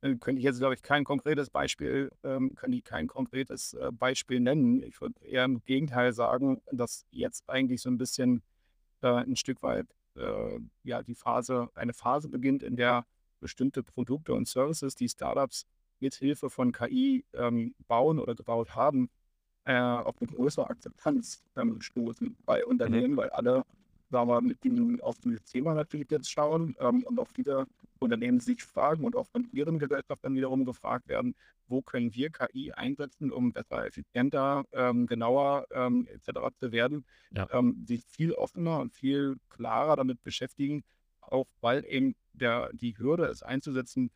[0.00, 3.90] Äh, könnte ich jetzt, glaube ich, kein konkretes Beispiel, ähm, könnte ich kein konkretes äh,
[3.92, 4.82] Beispiel nennen.
[4.82, 8.42] Ich würde eher im Gegenteil sagen, dass jetzt eigentlich so ein bisschen
[9.02, 13.06] äh, ein Stück weit äh, ja die Phase, eine Phase beginnt, in der
[13.40, 15.66] bestimmte Produkte und Services, die Startups
[16.02, 19.08] mit Hilfe von KI ähm, bauen oder gebaut haben,
[19.64, 22.70] äh, auf eine größere Akzeptanz ähm, stoßen bei Mhm.
[22.70, 23.64] Unternehmen, weil alle
[24.10, 27.66] sagen wir, mit dem, auf dieses Thema natürlich jetzt schauen ähm, und auch viele
[27.98, 31.34] Unternehmen sich fragen und auch von ihren Gesellschaftern wiederum gefragt werden,
[31.66, 36.40] wo können wir KI einsetzen, um besser, effizienter, ähm, genauer ähm, etc.
[36.58, 37.48] zu werden, ja.
[37.52, 40.82] ähm, sich viel offener und viel klarer damit beschäftigen,
[41.20, 44.10] auch weil eben der, die Hürde, es einzusetzen,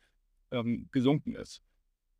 [0.51, 1.61] ähm, gesunken ist.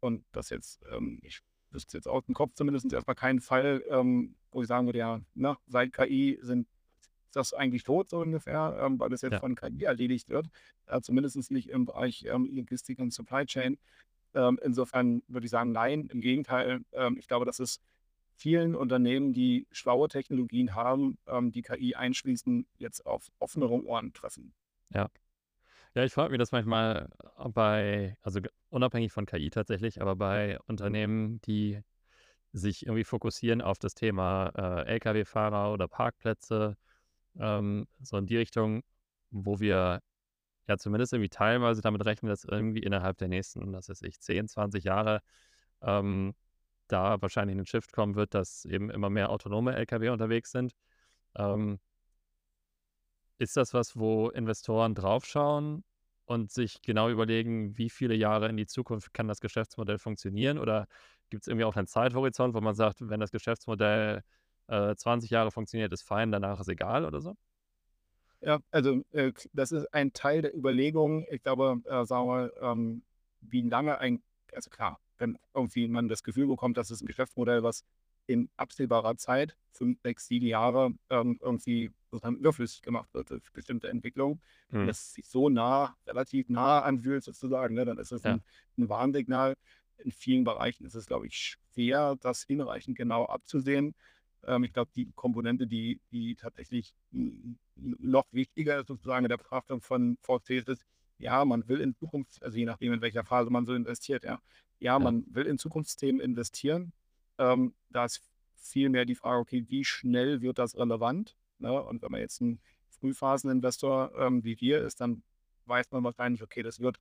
[0.08, 1.42] Und das jetzt, ähm, ich
[1.72, 5.22] wüsste jetzt aus dem Kopf zumindest erstmal keinen Fall, ähm, wo ich sagen würde, ja,
[5.36, 6.66] na, seit KI sind
[7.34, 9.40] das eigentlich tot, so ungefähr, ähm, weil es jetzt ja.
[9.40, 10.48] von KI erledigt wird,
[10.86, 13.78] äh, zumindest nicht im Bereich ähm, Logistik und Supply Chain.
[14.34, 16.82] Ähm, insofern würde ich sagen, nein, im Gegenteil.
[16.94, 17.82] Ähm, ich glaube, dass es
[18.38, 21.18] vielen Unternehmen, die schlaue Technologien haben,
[21.52, 24.54] die KI einschließen, jetzt auf offenere Ohren treffen.
[24.94, 25.10] Ja.
[25.98, 27.10] Ja, ich frage mich das manchmal
[27.56, 31.82] bei, also unabhängig von KI tatsächlich, aber bei Unternehmen, die
[32.54, 36.78] sich irgendwie fokussieren auf das Thema äh, Lkw-Fahrer oder Parkplätze,
[37.40, 38.84] ähm, so in die Richtung,
[39.32, 40.04] wo wir
[40.68, 44.48] ja zumindest irgendwie teilweise damit rechnen, dass irgendwie innerhalb der nächsten, das weiß ich, 10,
[44.48, 45.22] 20 Jahre
[45.82, 46.36] ähm,
[46.88, 50.74] da wahrscheinlich ein Shift kommen wird, dass eben immer mehr autonome Lkw unterwegs sind.
[51.36, 51.80] Ähm,
[53.38, 55.84] ist das was, wo Investoren draufschauen
[56.26, 60.58] und sich genau überlegen, wie viele Jahre in die Zukunft kann das Geschäftsmodell funktionieren?
[60.58, 60.88] Oder
[61.30, 64.24] gibt es irgendwie auch einen Zeithorizont, wo man sagt, wenn das Geschäftsmodell
[64.68, 67.36] äh, 20 Jahre funktioniert, ist fein, danach ist egal oder so?
[68.42, 71.26] Ja, also äh, das ist ein Teil der Überlegung.
[71.32, 73.02] Ich glaube, äh, sagen wir, ähm,
[73.42, 74.22] wie lange ein,
[74.54, 77.84] also klar, wenn irgendwie man das Gefühl bekommt, dass es ein Geschäftsmodell, was
[78.28, 83.90] in absehbarer Zeit, fünf, sechs, sieben Jahre, ähm, irgendwie sozusagen überflüssig gemacht wird durch bestimmte
[83.90, 84.88] Entwicklungen, hm.
[84.88, 88.34] das sich so nah, relativ nah anfühlt sozusagen, ne, dann ist es ja.
[88.34, 88.42] ein,
[88.78, 89.56] ein Warnsignal.
[90.04, 93.96] In vielen Bereichen ist es, glaube ich, schwer, das hinreichend genau abzusehen.
[94.46, 96.94] Ähm, ich glaube, die Komponente, die, die tatsächlich
[97.76, 100.86] noch wichtiger ist, sozusagen in der Betrachtung von VCs, ist,
[101.20, 104.40] ja, man will in Zukunft, also je nachdem, in welcher Phase man so investiert, ja,
[104.80, 105.00] ja, ja.
[105.00, 106.94] man will in Zukunftsthemen investieren,
[107.38, 108.22] ähm, da ist
[108.56, 111.36] vielmehr die Frage, okay, wie schnell wird das relevant?
[111.60, 111.82] Ne?
[111.82, 115.24] Und wenn man jetzt ein Frühphaseninvestor ähm, wie wir ist, dann
[115.66, 117.00] weiß man wahrscheinlich, okay, das wird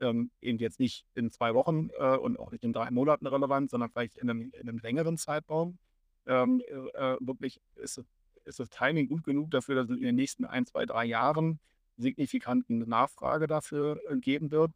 [0.00, 3.70] ähm, eben jetzt nicht in zwei Wochen äh, und auch nicht in drei Monaten relevant,
[3.70, 5.78] sondern vielleicht in einem, in einem längeren Zeitraum.
[6.26, 8.02] Ähm, äh, äh wirklich ist,
[8.44, 11.60] ist das Timing gut genug dafür, dass es in den nächsten ein, zwei, drei Jahren
[11.96, 14.72] signifikanten Nachfrage dafür äh, geben wird.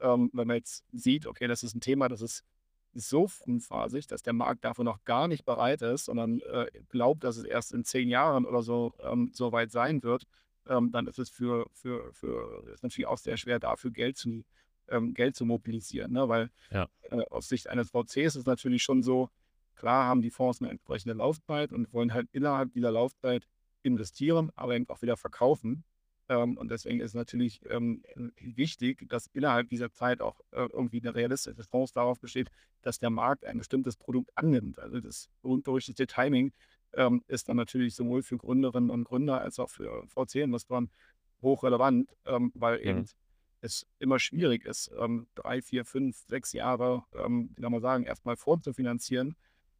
[0.00, 2.44] Ähm, wenn man jetzt sieht, okay, das ist ein Thema, das ist
[2.94, 7.36] so frühphasig, dass der Markt dafür noch gar nicht bereit ist, sondern äh, glaubt, dass
[7.36, 10.24] es erst in zehn Jahren oder so ähm, so weit sein wird,
[10.68, 14.44] ähm, dann ist es für, für, für ist natürlich auch sehr schwer, dafür Geld zu,
[14.88, 16.12] ähm, Geld zu mobilisieren.
[16.12, 16.28] Ne?
[16.28, 16.88] Weil ja.
[17.10, 19.30] äh, aus Sicht eines VCs ist es natürlich schon so,
[19.74, 23.46] klar haben die Fonds eine entsprechende Laufzeit und wollen halt innerhalb dieser Laufzeit
[23.82, 25.84] investieren, aber eben auch wieder verkaufen.
[26.28, 28.02] Ähm, und deswegen ist natürlich ähm,
[28.40, 32.50] wichtig, dass innerhalb dieser Zeit auch äh, irgendwie eine realistische Chance darauf besteht,
[32.82, 34.78] dass der Markt ein bestimmtes Produkt annimmt.
[34.78, 36.52] Also das unberücksichtigte Timing
[36.94, 40.90] ähm, ist dann natürlich sowohl für Gründerinnen und Gründer als auch für VC-Investoren
[41.42, 42.88] hochrelevant, ähm, weil mhm.
[42.88, 43.06] eben
[43.60, 48.04] es immer schwierig ist, ähm, drei, vier, fünf, sechs Jahre, ähm, wie soll man sagen,
[48.04, 49.36] erstmal vorzufinanzieren.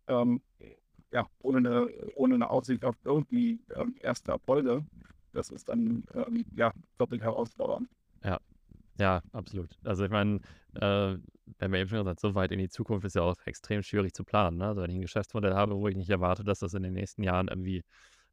[0.07, 3.61] ja, ohne eine, ohne eine Aussicht auf irgendwie
[4.00, 4.85] erste Erfolge
[5.35, 7.88] das ist dann ähm, ja doppelt herausfordernd.
[8.23, 8.38] Ja,
[8.99, 9.70] ja, absolut.
[9.85, 10.40] Also ich meine,
[10.75, 11.16] äh,
[11.59, 14.14] wenn wir eben schon gesagt, so weit in die Zukunft ist ja auch extrem schwierig
[14.14, 14.59] zu planen.
[14.59, 14.66] Ne?
[14.66, 17.23] Also wenn ich ein Geschäftsmodell habe, wo ich nicht erwarte, dass das in den nächsten
[17.23, 17.85] Jahren irgendwie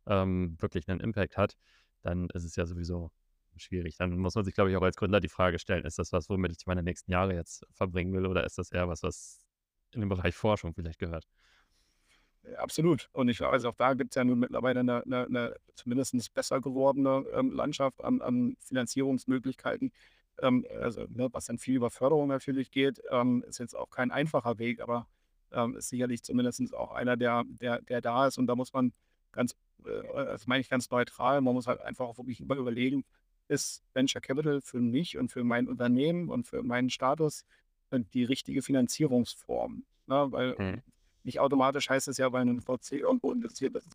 [0.07, 1.57] ähm, wirklich einen Impact hat,
[2.03, 3.11] dann ist es ja sowieso
[3.57, 3.97] schwierig.
[3.97, 6.29] Dann muss man sich, glaube ich, auch als Gründer die Frage stellen, ist das was,
[6.29, 9.39] womit ich meine nächsten Jahre jetzt verbringen will oder ist das eher was, was
[9.93, 11.25] in den Bereich Forschung vielleicht gehört?
[12.57, 13.09] Absolut.
[13.13, 16.59] Und ich weiß, auch da gibt es ja nun mittlerweile eine, eine, eine zumindest besser
[16.59, 19.91] gewordene ähm, Landschaft an, an Finanzierungsmöglichkeiten.
[20.41, 24.11] Ähm, also, ne, was dann viel über Förderung natürlich geht, ähm, ist jetzt auch kein
[24.11, 25.07] einfacher Weg, aber
[25.51, 28.37] ähm, ist sicherlich zumindest auch einer, der, der, der da ist.
[28.37, 28.91] Und da muss man
[29.31, 33.05] ganz, äh, das meine ich ganz neutral, man muss halt einfach auch wirklich immer überlegen,
[33.49, 37.45] ist Venture Capital für mich und für mein Unternehmen und für meinen Status
[37.91, 39.83] äh, die richtige Finanzierungsform?
[40.07, 40.27] Ne?
[40.31, 40.81] Weil hm
[41.23, 43.89] nicht automatisch heißt es ja, weil ein VC irgendwo investiert ist,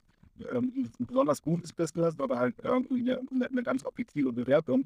[0.52, 4.84] ähm, ein besonders gutes Business oder halt irgendwie eine, eine ganz objektive Bewertung.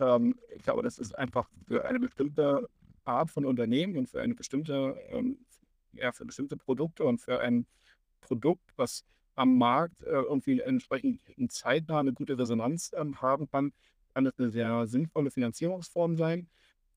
[0.00, 2.68] Ähm, ich glaube, das ist einfach für eine bestimmte
[3.04, 5.38] Art von Unternehmen und für eine bestimmte, ähm,
[5.92, 7.66] ja, für bestimmte Produkte und für ein
[8.20, 13.72] Produkt, was am Markt äh, irgendwie entsprechend zeitnah eine gute Resonanz ähm, haben kann,
[14.12, 16.48] kann es eine sehr sinnvolle Finanzierungsform sein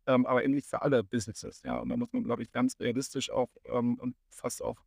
[0.07, 1.61] ähm, aber eben nicht für alle Businesses.
[1.63, 4.77] Ja, und da muss man, glaube ich, ganz realistisch auch ähm, und fast auch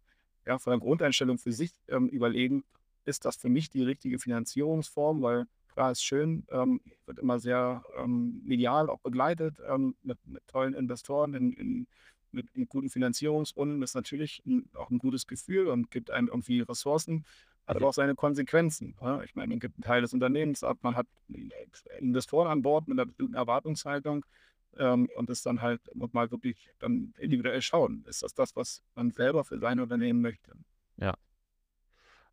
[0.47, 2.65] ja, von der Grundeinstellung für sich ähm, überlegen,
[3.05, 7.83] ist das für mich die richtige Finanzierungsform, weil klar ist schön, ähm, wird immer sehr
[7.97, 11.87] ähm, medial auch begleitet ähm, mit, mit, tollen Investoren in, in,
[12.33, 13.81] mit, mit, guten Finanzierungsrunden.
[13.81, 17.25] Das ist natürlich ein, auch ein gutes Gefühl und gibt einem irgendwie Ressourcen,
[17.67, 18.95] hat aber auch seine Konsequenzen.
[19.01, 19.23] Ja?
[19.23, 21.07] Ich meine, man gibt einen Teil des Unternehmens ab, man hat
[21.99, 24.25] Investoren an Bord mit einer bestimmten Erwartungshaltung
[24.79, 28.05] ähm, und das dann halt mal wirklich dann individuell schauen.
[28.07, 30.53] Ist das das, was man selber für sein Unternehmen möchte?
[30.97, 31.14] Ja.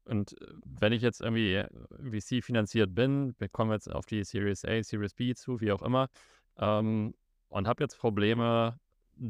[0.06, 1.68] Und äh, wenn ich jetzt irgendwie äh,
[2.00, 5.82] VC finanziert bin, wir kommen jetzt auf die Series A, Series B zu, wie auch
[5.82, 6.10] immer,
[6.58, 7.14] ähm,
[7.50, 8.80] und habe jetzt Probleme,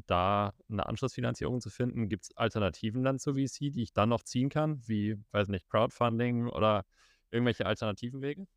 [0.07, 4.23] da eine Anschlussfinanzierung zu finden, gibt es Alternativen dann zu VC, die ich dann noch
[4.23, 6.85] ziehen kann, wie, weiß nicht, Crowdfunding oder
[7.29, 8.47] irgendwelche alternativen Wege?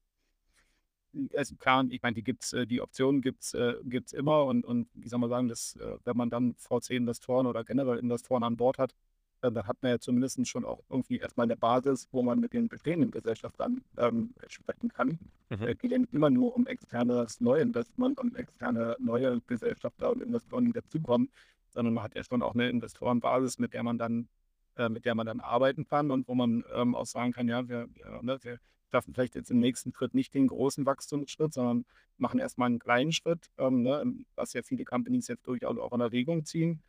[1.36, 4.64] Also klar, ich meine, die gibt's, äh, die Optionen gibt es äh, gibt's immer und,
[4.64, 8.56] und ich sag mal sagen, dass, äh, wenn man dann VC-Investoren oder generell Investoren an
[8.56, 8.94] Bord hat,
[9.40, 12.68] dann hat man ja zumindest schon auch irgendwie erstmal eine Basis, wo man mit den
[12.68, 15.18] bestehenden Gesellschaftern ähm, sprechen kann.
[15.50, 15.62] Mhm.
[15.62, 20.64] Es geht ja nicht immer nur um externes Neuinvestment und externe neue Gesellschafter und Investoren,
[20.64, 21.28] die dazukommen,
[21.68, 24.28] sondern man hat ja schon auch eine Investorenbasis, mit der man dann
[24.76, 27.68] äh, mit der man dann arbeiten kann und wo man ähm, auch sagen kann, ja,
[27.68, 28.58] wir, ja, ne, wir
[28.90, 31.84] schaffen vielleicht jetzt im nächsten Schritt nicht den großen Wachstumsschritt, sondern
[32.16, 36.00] machen erstmal einen kleinen Schritt, ähm, ne, was ja viele Companies jetzt durchaus auch in
[36.00, 36.82] Erwägung ziehen.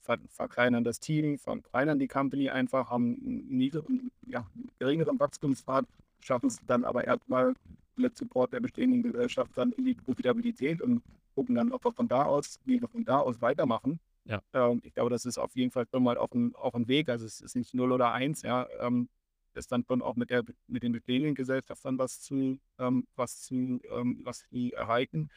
[0.00, 4.46] Ver verkleinern das Team, verkleinern die Company einfach, haben einen niedrigen, ja,
[4.78, 5.86] geringeren Wachstumspfad,
[6.20, 7.54] schaffen es dann aber erstmal
[7.96, 11.02] mit Support der bestehenden Gesellschaft dann in die Profitabilität und
[11.34, 14.00] gucken dann, ob wir von da aus, wie wir von da aus weitermachen.
[14.24, 14.42] Ja.
[14.52, 17.08] Ähm, ich glaube, das ist auf jeden Fall schon mal auf dem, auf dem Weg.
[17.08, 18.66] Also es ist nicht 0 oder 1, ja.
[18.80, 19.08] Ähm,
[19.54, 23.54] ist dann schon auch mit, der, mit den bestehenden Gesellschaften was zu, ähm, was zu,
[23.90, 25.30] ähm, was sie erreichen.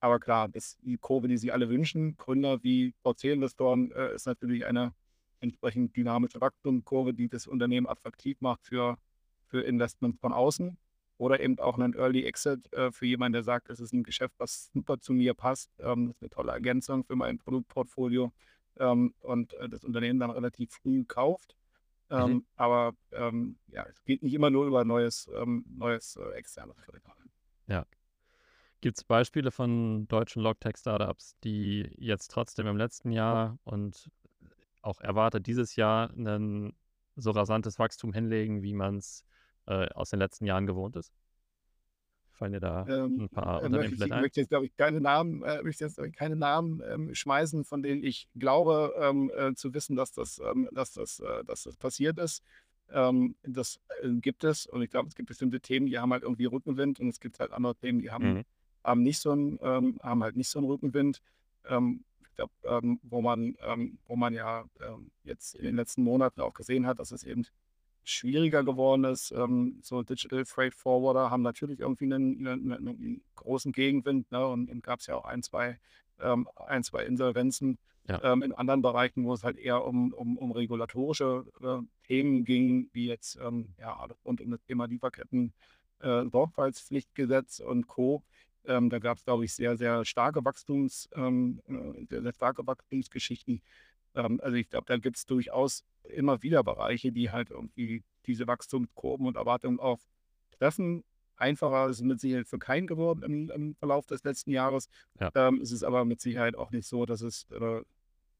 [0.00, 4.66] Aber klar, das, die Kurve, die sie alle wünschen, Gründer wie VC-Investoren, äh, ist natürlich
[4.66, 4.92] eine
[5.40, 8.98] entsprechend dynamische Wachstumskurve, die das Unternehmen attraktiv macht für,
[9.46, 10.76] für Investments von außen.
[11.18, 14.34] Oder eben auch einen Early Exit äh, für jemanden, der sagt, es ist ein Geschäft,
[14.38, 15.70] was super zu mir passt.
[15.78, 18.32] Ähm, das ist eine tolle Ergänzung für mein Produktportfolio
[18.78, 21.56] ähm, und äh, das Unternehmen dann relativ früh kauft.
[22.10, 22.16] Mhm.
[22.18, 26.76] Ähm, aber ähm, ja, es geht nicht immer nur über neues, ähm, neues äh, externes
[26.82, 27.14] Kapital.
[27.68, 27.86] Ja.
[28.80, 34.10] Gibt es Beispiele von deutschen Logtech-Startups, die jetzt trotzdem im letzten Jahr und
[34.82, 36.74] auch erwartet dieses Jahr ein
[37.14, 39.24] so rasantes Wachstum hinlegen, wie man es
[39.66, 41.12] äh, aus den letzten Jahren gewohnt ist?
[42.32, 44.18] Fallen dir da ähm, ein paar äh, Unternehmen vielleicht ein?
[44.18, 47.64] Ich möchte jetzt, glaube ich, keine Namen, äh, möchte jetzt, ich, keine Namen ähm, schmeißen,
[47.64, 51.62] von denen ich glaube ähm, äh, zu wissen, dass das, ähm, dass das, äh, dass
[51.62, 52.42] das passiert ist.
[52.90, 56.24] Ähm, das äh, gibt es und ich glaube, es gibt bestimmte Themen, die haben halt
[56.24, 58.42] irgendwie Rückenwind und es gibt halt andere Themen, die haben, mhm.
[58.82, 61.22] haben nicht so einen, ähm, haben halt nicht so einen Rückenwind.
[61.64, 63.56] ich glaube, wo man,
[64.06, 64.64] wo man ja
[65.22, 67.44] jetzt in den letzten Monaten auch gesehen hat, dass es eben
[68.04, 69.30] schwieriger geworden ist.
[69.32, 74.46] Ähm, so Digital Freight Forwarder haben natürlich irgendwie einen, einen, einen großen Gegenwind ne?
[74.46, 75.78] und, und gab es ja auch ein, zwei,
[76.20, 77.78] ähm, ein, zwei Insolvenzen
[78.08, 78.20] ja.
[78.24, 82.88] ähm, in anderen Bereichen, wo es halt eher um, um, um regulatorische äh, Themen ging,
[82.92, 83.92] wie jetzt ähm, ja,
[84.24, 85.52] rund um das Thema Lieferketten,
[86.00, 88.22] äh, Sorgfaltspflichtgesetz und Co.
[88.64, 92.66] Ähm, da gab es, glaube ich, sehr, sehr starke Wachstums, ähm, äh, sehr, sehr starke
[92.66, 93.60] Wachstumsgeschichten.
[94.14, 98.46] Ähm, also ich glaube, da gibt es durchaus immer wieder Bereiche, die halt irgendwie diese
[98.46, 100.00] Wachstumskurven und Erwartungen auch
[100.52, 101.04] treffen.
[101.36, 104.88] Einfacher ist es mit Sicherheit für keinen geworden im, im Verlauf des letzten Jahres.
[105.18, 105.30] Ja.
[105.34, 107.82] Ähm, es ist aber mit Sicherheit auch nicht so, dass es, äh,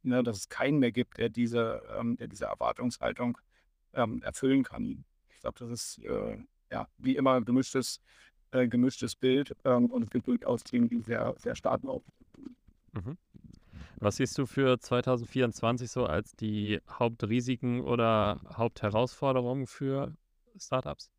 [0.02, 3.38] ne, dass es keinen mehr gibt, der diese, ähm, der diese Erwartungshaltung
[3.94, 5.04] ähm, erfüllen kann.
[5.30, 6.38] Ich glaube, das ist äh,
[6.70, 8.00] ja wie immer ein gemischtes,
[8.52, 12.04] äh, gemischtes Bild ähm, und es gibt durchaus Themen, die sehr, sehr stark auf.
[12.92, 13.16] Mhm.
[13.96, 20.16] Was siehst du für 2024 so als die Hauptrisiken oder Hauptherausforderungen für
[20.56, 21.10] Startups?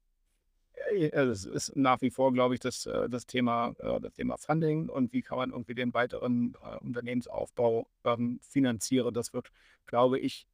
[1.12, 4.90] Es ist nach wie vor, glaube ich, das, äh, das, Thema, äh, das Thema Funding
[4.90, 9.14] und wie kann man irgendwie den weiteren äh, Unternehmensaufbau ähm, finanzieren.
[9.14, 9.52] Das wird,
[9.86, 10.48] glaube ich,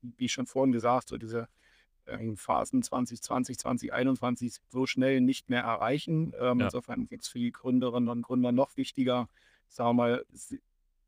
[0.00, 1.48] wie schon vorhin gesagt, so diese
[2.36, 6.34] Phasen 2020, 2021 so schnell nicht mehr erreichen.
[6.38, 6.66] Ähm, ja.
[6.66, 9.28] Insofern wird es für die Gründerinnen und Gründer noch wichtiger,
[9.68, 10.26] sagen wir mal,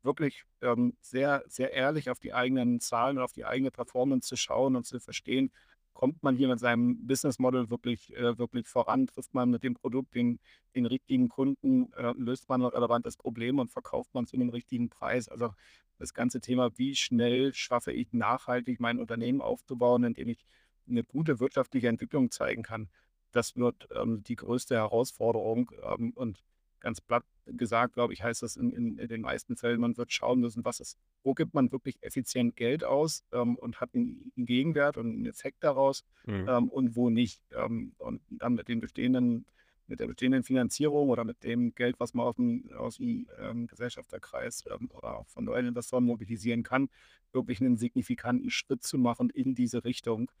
[0.03, 4.35] wirklich ähm, sehr, sehr ehrlich auf die eigenen Zahlen und auf die eigene Performance zu
[4.37, 5.51] schauen und zu verstehen,
[5.93, 9.73] kommt man hier mit seinem Business Model wirklich, äh, wirklich voran, trifft man mit dem
[9.73, 10.39] Produkt den,
[10.73, 14.89] den richtigen Kunden, äh, löst man ein relevantes Problem und verkauft man zu einem richtigen
[14.89, 15.27] Preis.
[15.27, 15.53] Also
[15.97, 20.45] das ganze Thema, wie schnell schaffe ich nachhaltig mein Unternehmen aufzubauen, indem ich
[20.87, 22.89] eine gute wirtschaftliche Entwicklung zeigen kann,
[23.31, 25.71] das wird ähm, die größte Herausforderung.
[25.83, 26.43] Ähm, und
[26.79, 30.11] ganz platt gesagt, glaube ich, heißt das in, in, in, den meisten Fällen, man wird
[30.11, 34.31] schauen müssen, was ist, wo gibt man wirklich effizient Geld aus ähm, und hat einen,
[34.35, 36.47] einen, Gegenwert und einen Effekt daraus mhm.
[36.47, 37.41] ähm, und wo nicht.
[37.51, 39.45] Ähm, und dann mit den bestehenden,
[39.87, 43.67] mit der bestehenden Finanzierung oder mit dem Geld, was man aus dem, aus dem ähm,
[43.67, 46.89] Gesellschafterkreis ähm, oder auch von neuen Investoren mobilisieren kann,
[47.31, 50.31] wirklich einen signifikanten Schritt zu machen in diese Richtung.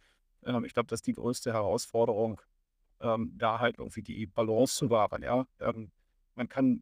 [0.43, 2.41] Ähm, ich glaube, das ist die größte Herausforderung,
[3.01, 5.23] da halt irgendwie die Balance zu wahren.
[5.23, 5.47] Ja?
[6.39, 6.81] Man kann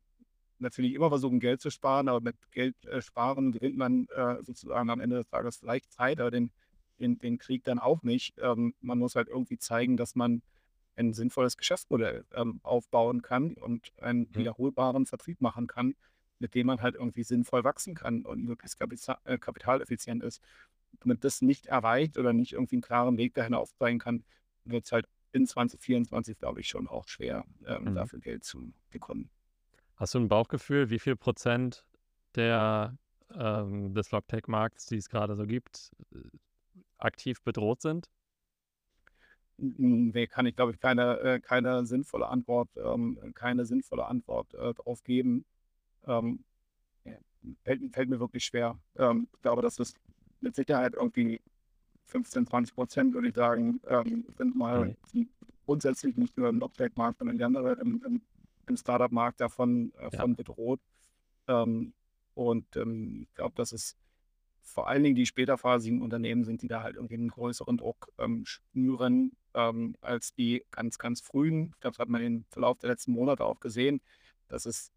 [0.59, 4.89] natürlich immer versuchen, Geld zu sparen, aber mit Geld äh, sparen gewinnt man äh, sozusagen
[4.89, 6.51] am Ende des Tages vielleicht Zeit, aber den,
[6.99, 8.35] den, den Krieg dann auch nicht.
[8.39, 10.43] Ähm, man muss halt irgendwie zeigen, dass man
[10.95, 14.35] ein sinnvolles Geschäftsmodell ähm, aufbauen kann und einen mhm.
[14.35, 15.95] wiederholbaren Vertrieb machen kann,
[16.39, 20.41] mit dem man halt irgendwie sinnvoll wachsen kann und möglichst kapital, äh, kapitaleffizient ist.
[21.03, 24.23] Wenn das nicht erreicht oder nicht irgendwie einen klaren Weg dahin aufzeigen kann,
[24.65, 27.95] wird es halt in 2024, glaube ich, schon auch schwer, ähm, mhm.
[27.95, 29.29] dafür Geld zu bekommen.
[29.97, 31.83] Hast du ein Bauchgefühl, wie viel Prozent
[32.35, 32.95] der,
[33.33, 36.19] ähm, des Logtech-Markts, die es gerade so gibt, äh,
[36.99, 38.07] aktiv bedroht sind?
[39.57, 44.75] Nee, kann ich, glaube ich, keine, äh, keine sinnvolle Antwort, ähm, keine sinnvolle Antwort äh,
[44.75, 45.45] darauf geben.
[46.05, 46.43] Ähm,
[47.63, 48.79] fällt, fällt, mir wirklich schwer.
[48.97, 49.97] Ähm, ich glaube, das ist
[50.41, 51.41] mit Sicherheit irgendwie
[52.05, 55.27] 15, 20 Prozent, würde ich sagen, ähm, sind mal okay.
[55.65, 58.21] grundsätzlich nicht nur im Logtech-Markt, sondern anderen im, im
[58.68, 60.26] im Startup-Markt davon äh, ja.
[60.26, 60.80] bedroht.
[61.47, 61.93] Ähm,
[62.34, 63.97] und ähm, ich glaube, dass es
[64.61, 68.45] vor allen Dingen die späterphasigen Unternehmen sind, die da halt irgendwie einen größeren Druck ähm,
[68.45, 71.72] spüren ähm, als die ganz, ganz frühen.
[71.74, 74.01] Ich glaube, das hat man im Verlauf der letzten Monate auch gesehen,
[74.49, 74.91] dass es,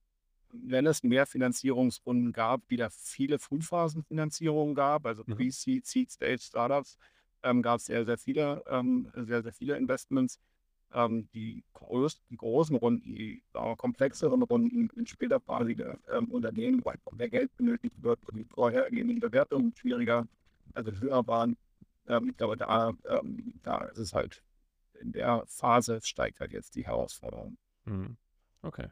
[0.53, 5.37] wenn es mehr Finanzierungsrunden gab, wieder viele Frühphasenfinanzierungen gab, also mhm.
[5.37, 6.99] Pre-Seed, Seed-Stage Startups,
[7.43, 10.41] ähm, gab es sehr, sehr viele, ähm, sehr, sehr viele Investments
[10.93, 11.64] ähm, die,
[12.30, 17.28] die, großen Runden, die äh, komplexeren Runden in später Phase der ähm, Unternehmen, weil mehr
[17.28, 20.26] Geld benötigt wird und die vorhergehenden Bewertungen schwieriger,
[20.74, 21.57] also höher waren.
[22.09, 24.43] Ähm, ich glaube, da, ähm, da ist es halt
[25.01, 27.57] in der Phase steigt halt jetzt die Herausforderung.
[27.84, 28.16] Mhm.
[28.62, 28.88] Okay.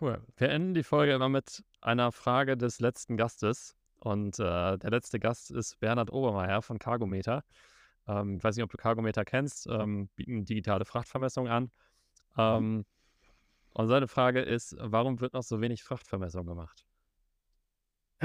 [0.00, 0.22] Cool.
[0.36, 3.76] Wir enden die Folge immer mit einer Frage des letzten Gastes.
[4.00, 7.44] Und äh, der letzte Gast ist Bernhard Obermeier von Cargometer.
[8.06, 11.70] Ähm, ich weiß nicht, ob du Cargometer kennst, ähm, bieten digitale Frachtvermessung an.
[12.36, 12.84] Ähm,
[13.72, 16.84] und seine Frage ist, warum wird noch so wenig Frachtvermessung gemacht?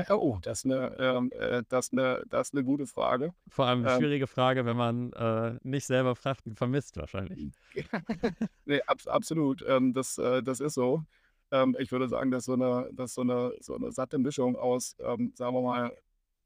[0.10, 3.34] Oh, das ist eine, ähm, äh, das eine, das eine gute Frage.
[3.48, 7.52] Vor allem eine ähm, schwierige Frage, wenn man äh, nicht selber Frachten vermisst, wahrscheinlich.
[8.66, 9.66] nee, ab, absolut.
[9.68, 11.04] Ähm, das, äh, das ist so.
[11.52, 14.96] Ähm, ich würde sagen, dass so eine, dass so eine, so eine satte Mischung aus,
[15.00, 15.92] ähm, sagen wir mal,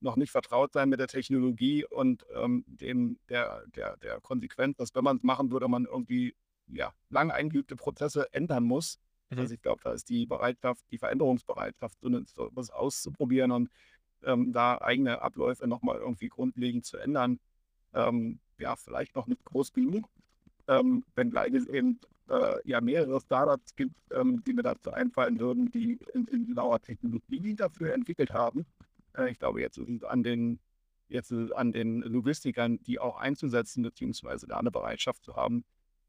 [0.04, 4.94] noch nicht vertraut sein mit der Technologie und ähm, dem, der, der, der Konsequenz, dass
[4.96, 6.36] wenn man es machen würde, man irgendwie
[6.68, 9.00] ja, lang eingeübte Prozesse ändern muss.
[9.30, 9.40] Mhm.
[9.40, 13.70] Also ich glaube, da ist die Bereitschaft, die Veränderungsbereitschaft, so, so was auszuprobieren und
[14.24, 17.40] ähm, da eigene Abläufe nochmal irgendwie grundlegend zu ändern,
[17.94, 20.08] ähm, ja, vielleicht noch nicht groß genug.
[20.68, 22.00] Ähm, wenngleich es eben
[22.30, 26.82] äh, ja mehrere Startups gibt, ähm, die mir dazu einfallen würden, die in, in genauer
[26.82, 28.66] Technologie dafür entwickelt haben.
[29.18, 30.60] Äh, ich glaube, jetzt an den,
[31.08, 35.64] jetzt an den Logistikern, die auch einzusetzen, beziehungsweise da eine Bereitschaft zu haben,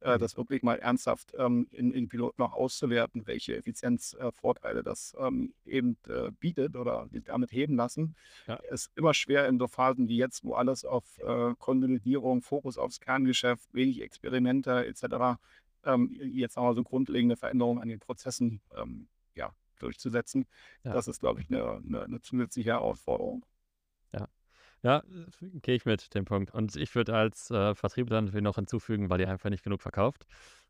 [0.04, 0.18] äh, mhm.
[0.20, 5.54] das wirklich mal ernsthaft ähm, in, in Piloten noch auszuwerten, welche Effizienzvorteile äh, das ähm,
[5.64, 8.14] eben äh, bietet oder damit heben lassen.
[8.46, 8.56] Ja.
[8.70, 13.00] Ist immer schwer in so Phasen wie jetzt, wo alles auf äh, Konsolidierung, Fokus aufs
[13.00, 15.40] Kerngeschäft, wenig Experimente etc.
[15.84, 19.08] Ähm, jetzt nochmal so grundlegende Veränderungen an den Prozessen ähm,
[19.78, 20.46] durchzusetzen.
[20.82, 20.92] Ja.
[20.92, 23.44] Das ist, glaube ich, eine, eine, eine zusätzliche Herausforderung.
[24.12, 24.28] Ja.
[24.82, 25.02] Ja,
[25.40, 26.52] gehe ich mit dem Punkt.
[26.52, 30.26] Und ich würde als äh, Vertriebler natürlich noch hinzufügen, weil ihr einfach nicht genug verkauft.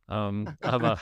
[0.08, 0.98] Ähm, aber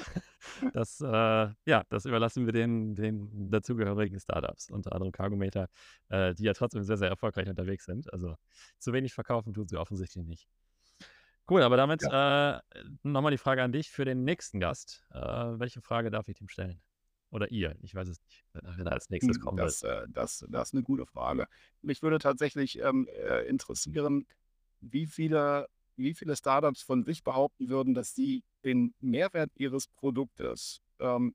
[0.72, 5.68] das, äh, ja, das überlassen wir den, den dazugehörigen Startups, unter anderem Cargometer,
[6.08, 8.12] äh, die ja trotzdem sehr, sehr erfolgreich unterwegs sind.
[8.12, 8.36] Also
[8.78, 10.48] zu wenig verkaufen tun sie offensichtlich nicht.
[11.50, 12.58] Cool, aber damit ja.
[12.58, 12.60] äh,
[13.02, 15.04] nochmal die Frage an dich für den nächsten Gast.
[15.10, 16.80] Äh, welche Frage darf ich ihm stellen?
[17.32, 17.74] Oder ihr?
[17.80, 19.58] Ich weiß es nicht, wenn er als nächstes hm, kommt.
[19.58, 21.48] Das, äh, das, das ist eine gute Frage.
[21.80, 24.26] Mich würde tatsächlich ähm, äh, interessieren,
[24.82, 25.66] wie viele,
[25.96, 31.34] wie viele Startups von sich behaupten würden, dass sie den Mehrwert ihres Produktes ähm,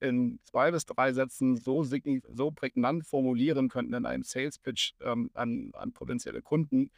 [0.00, 5.30] in zwei bis drei Sätzen so, so prägnant formulieren könnten in einem Sales Pitch ähm,
[5.34, 6.90] an, an potenzielle Kunden,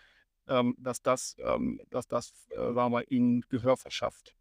[0.47, 4.37] ähm, dass das, ähm, dass das äh, sagen wir ihnen Gehör verschafft.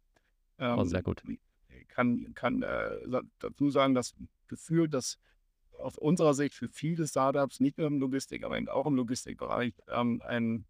[0.60, 1.24] oh, sehr gut
[1.94, 4.14] kann, kann äh, dazu sagen, das
[4.48, 5.18] Gefühl, dass
[5.78, 9.74] aus unserer Sicht für viele Startups, nicht nur im Logistik, aber eben auch im Logistikbereich,
[9.88, 10.64] ähm, ein,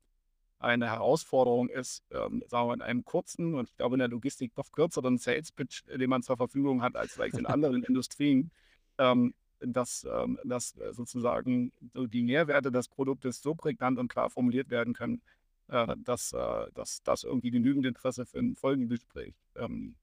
[0.59, 4.57] eine Herausforderung ist, ähm, sagen wir in einem kurzen und ich glaube in der Logistik
[4.57, 8.51] noch kürzeren Sales Pitch, den man zur Verfügung hat als vielleicht in anderen Industrien,
[8.99, 14.70] ähm, dass, ähm, dass sozusagen so die Nährwerte des Produktes so prägnant und klar formuliert
[14.70, 15.22] werden können,
[15.68, 19.97] äh, dass, äh, dass das irgendwie genügend Interesse für ein Folgengespräch ähm.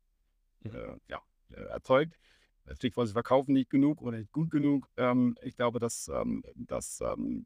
[0.66, 2.18] Äh, ja, äh, erzeugt.
[2.74, 4.88] Stichwort, sie verkaufen nicht genug oder nicht gut genug.
[4.98, 7.46] Ähm, ich glaube, dass ähm, das ähm,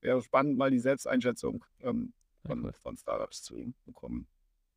[0.00, 2.12] wäre spannend, mal die Selbsteinschätzung ähm,
[2.46, 4.26] von, von Startups zu bekommen.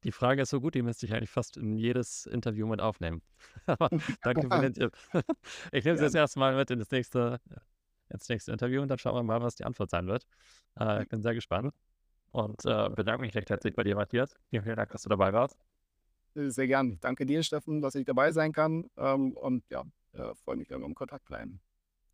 [0.03, 3.21] Die Frage ist so gut, die müsste ich eigentlich fast in jedes Interview mit aufnehmen.
[4.21, 4.93] Danke für den Tipp.
[5.71, 7.41] Ich nehme es jetzt erstmal mit in das nächste,
[8.09, 10.25] ins nächste Interview und dann schauen wir mal, was die Antwort sein wird.
[10.79, 11.73] Äh, ich bin sehr gespannt
[12.31, 14.35] und äh, bedanke mich recht herzlich bei dir, Matthias.
[14.49, 15.57] Vielen, vielen Dank, dass du dabei warst.
[16.37, 16.97] Äh, sehr gern.
[17.01, 18.89] Danke dir, Steffen, dass ich dabei sein kann.
[18.97, 19.83] Ähm, und ja,
[20.13, 21.59] äh, freue mich, wenn wir im Kontakt bleiben.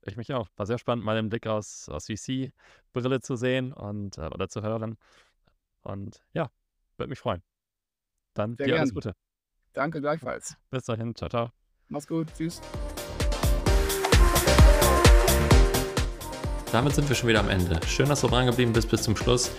[0.05, 0.49] Ich mich auch.
[0.57, 4.61] War sehr spannend, mal den Blick aus, aus VC-Brille zu sehen und äh, oder zu
[4.61, 4.97] hören.
[5.81, 6.49] Und ja,
[6.97, 7.41] würde mich freuen.
[8.33, 8.81] Dann sehr dir gern.
[8.81, 9.15] alles Gute.
[9.73, 10.55] Danke gleichfalls.
[10.69, 11.15] Bis dahin.
[11.15, 11.49] Ciao, ciao.
[11.87, 12.27] Mach's gut.
[12.35, 12.61] Tschüss.
[16.71, 17.79] Damit sind wir schon wieder am Ende.
[17.85, 19.51] Schön, dass du dran geblieben bist bis zum Schluss.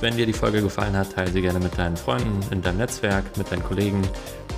[0.00, 3.36] Wenn dir die Folge gefallen hat, teile sie gerne mit deinen Freunden, in deinem Netzwerk,
[3.36, 4.00] mit deinen Kollegen,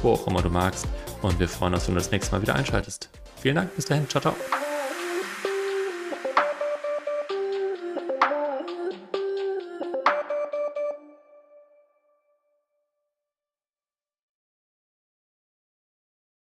[0.02, 0.86] wo auch immer du magst.
[1.22, 3.08] Und wir freuen uns, wenn du das nächste Mal wieder einschaltest.
[3.40, 4.59] Vielen Dank, bis dahin, ciao, ciao.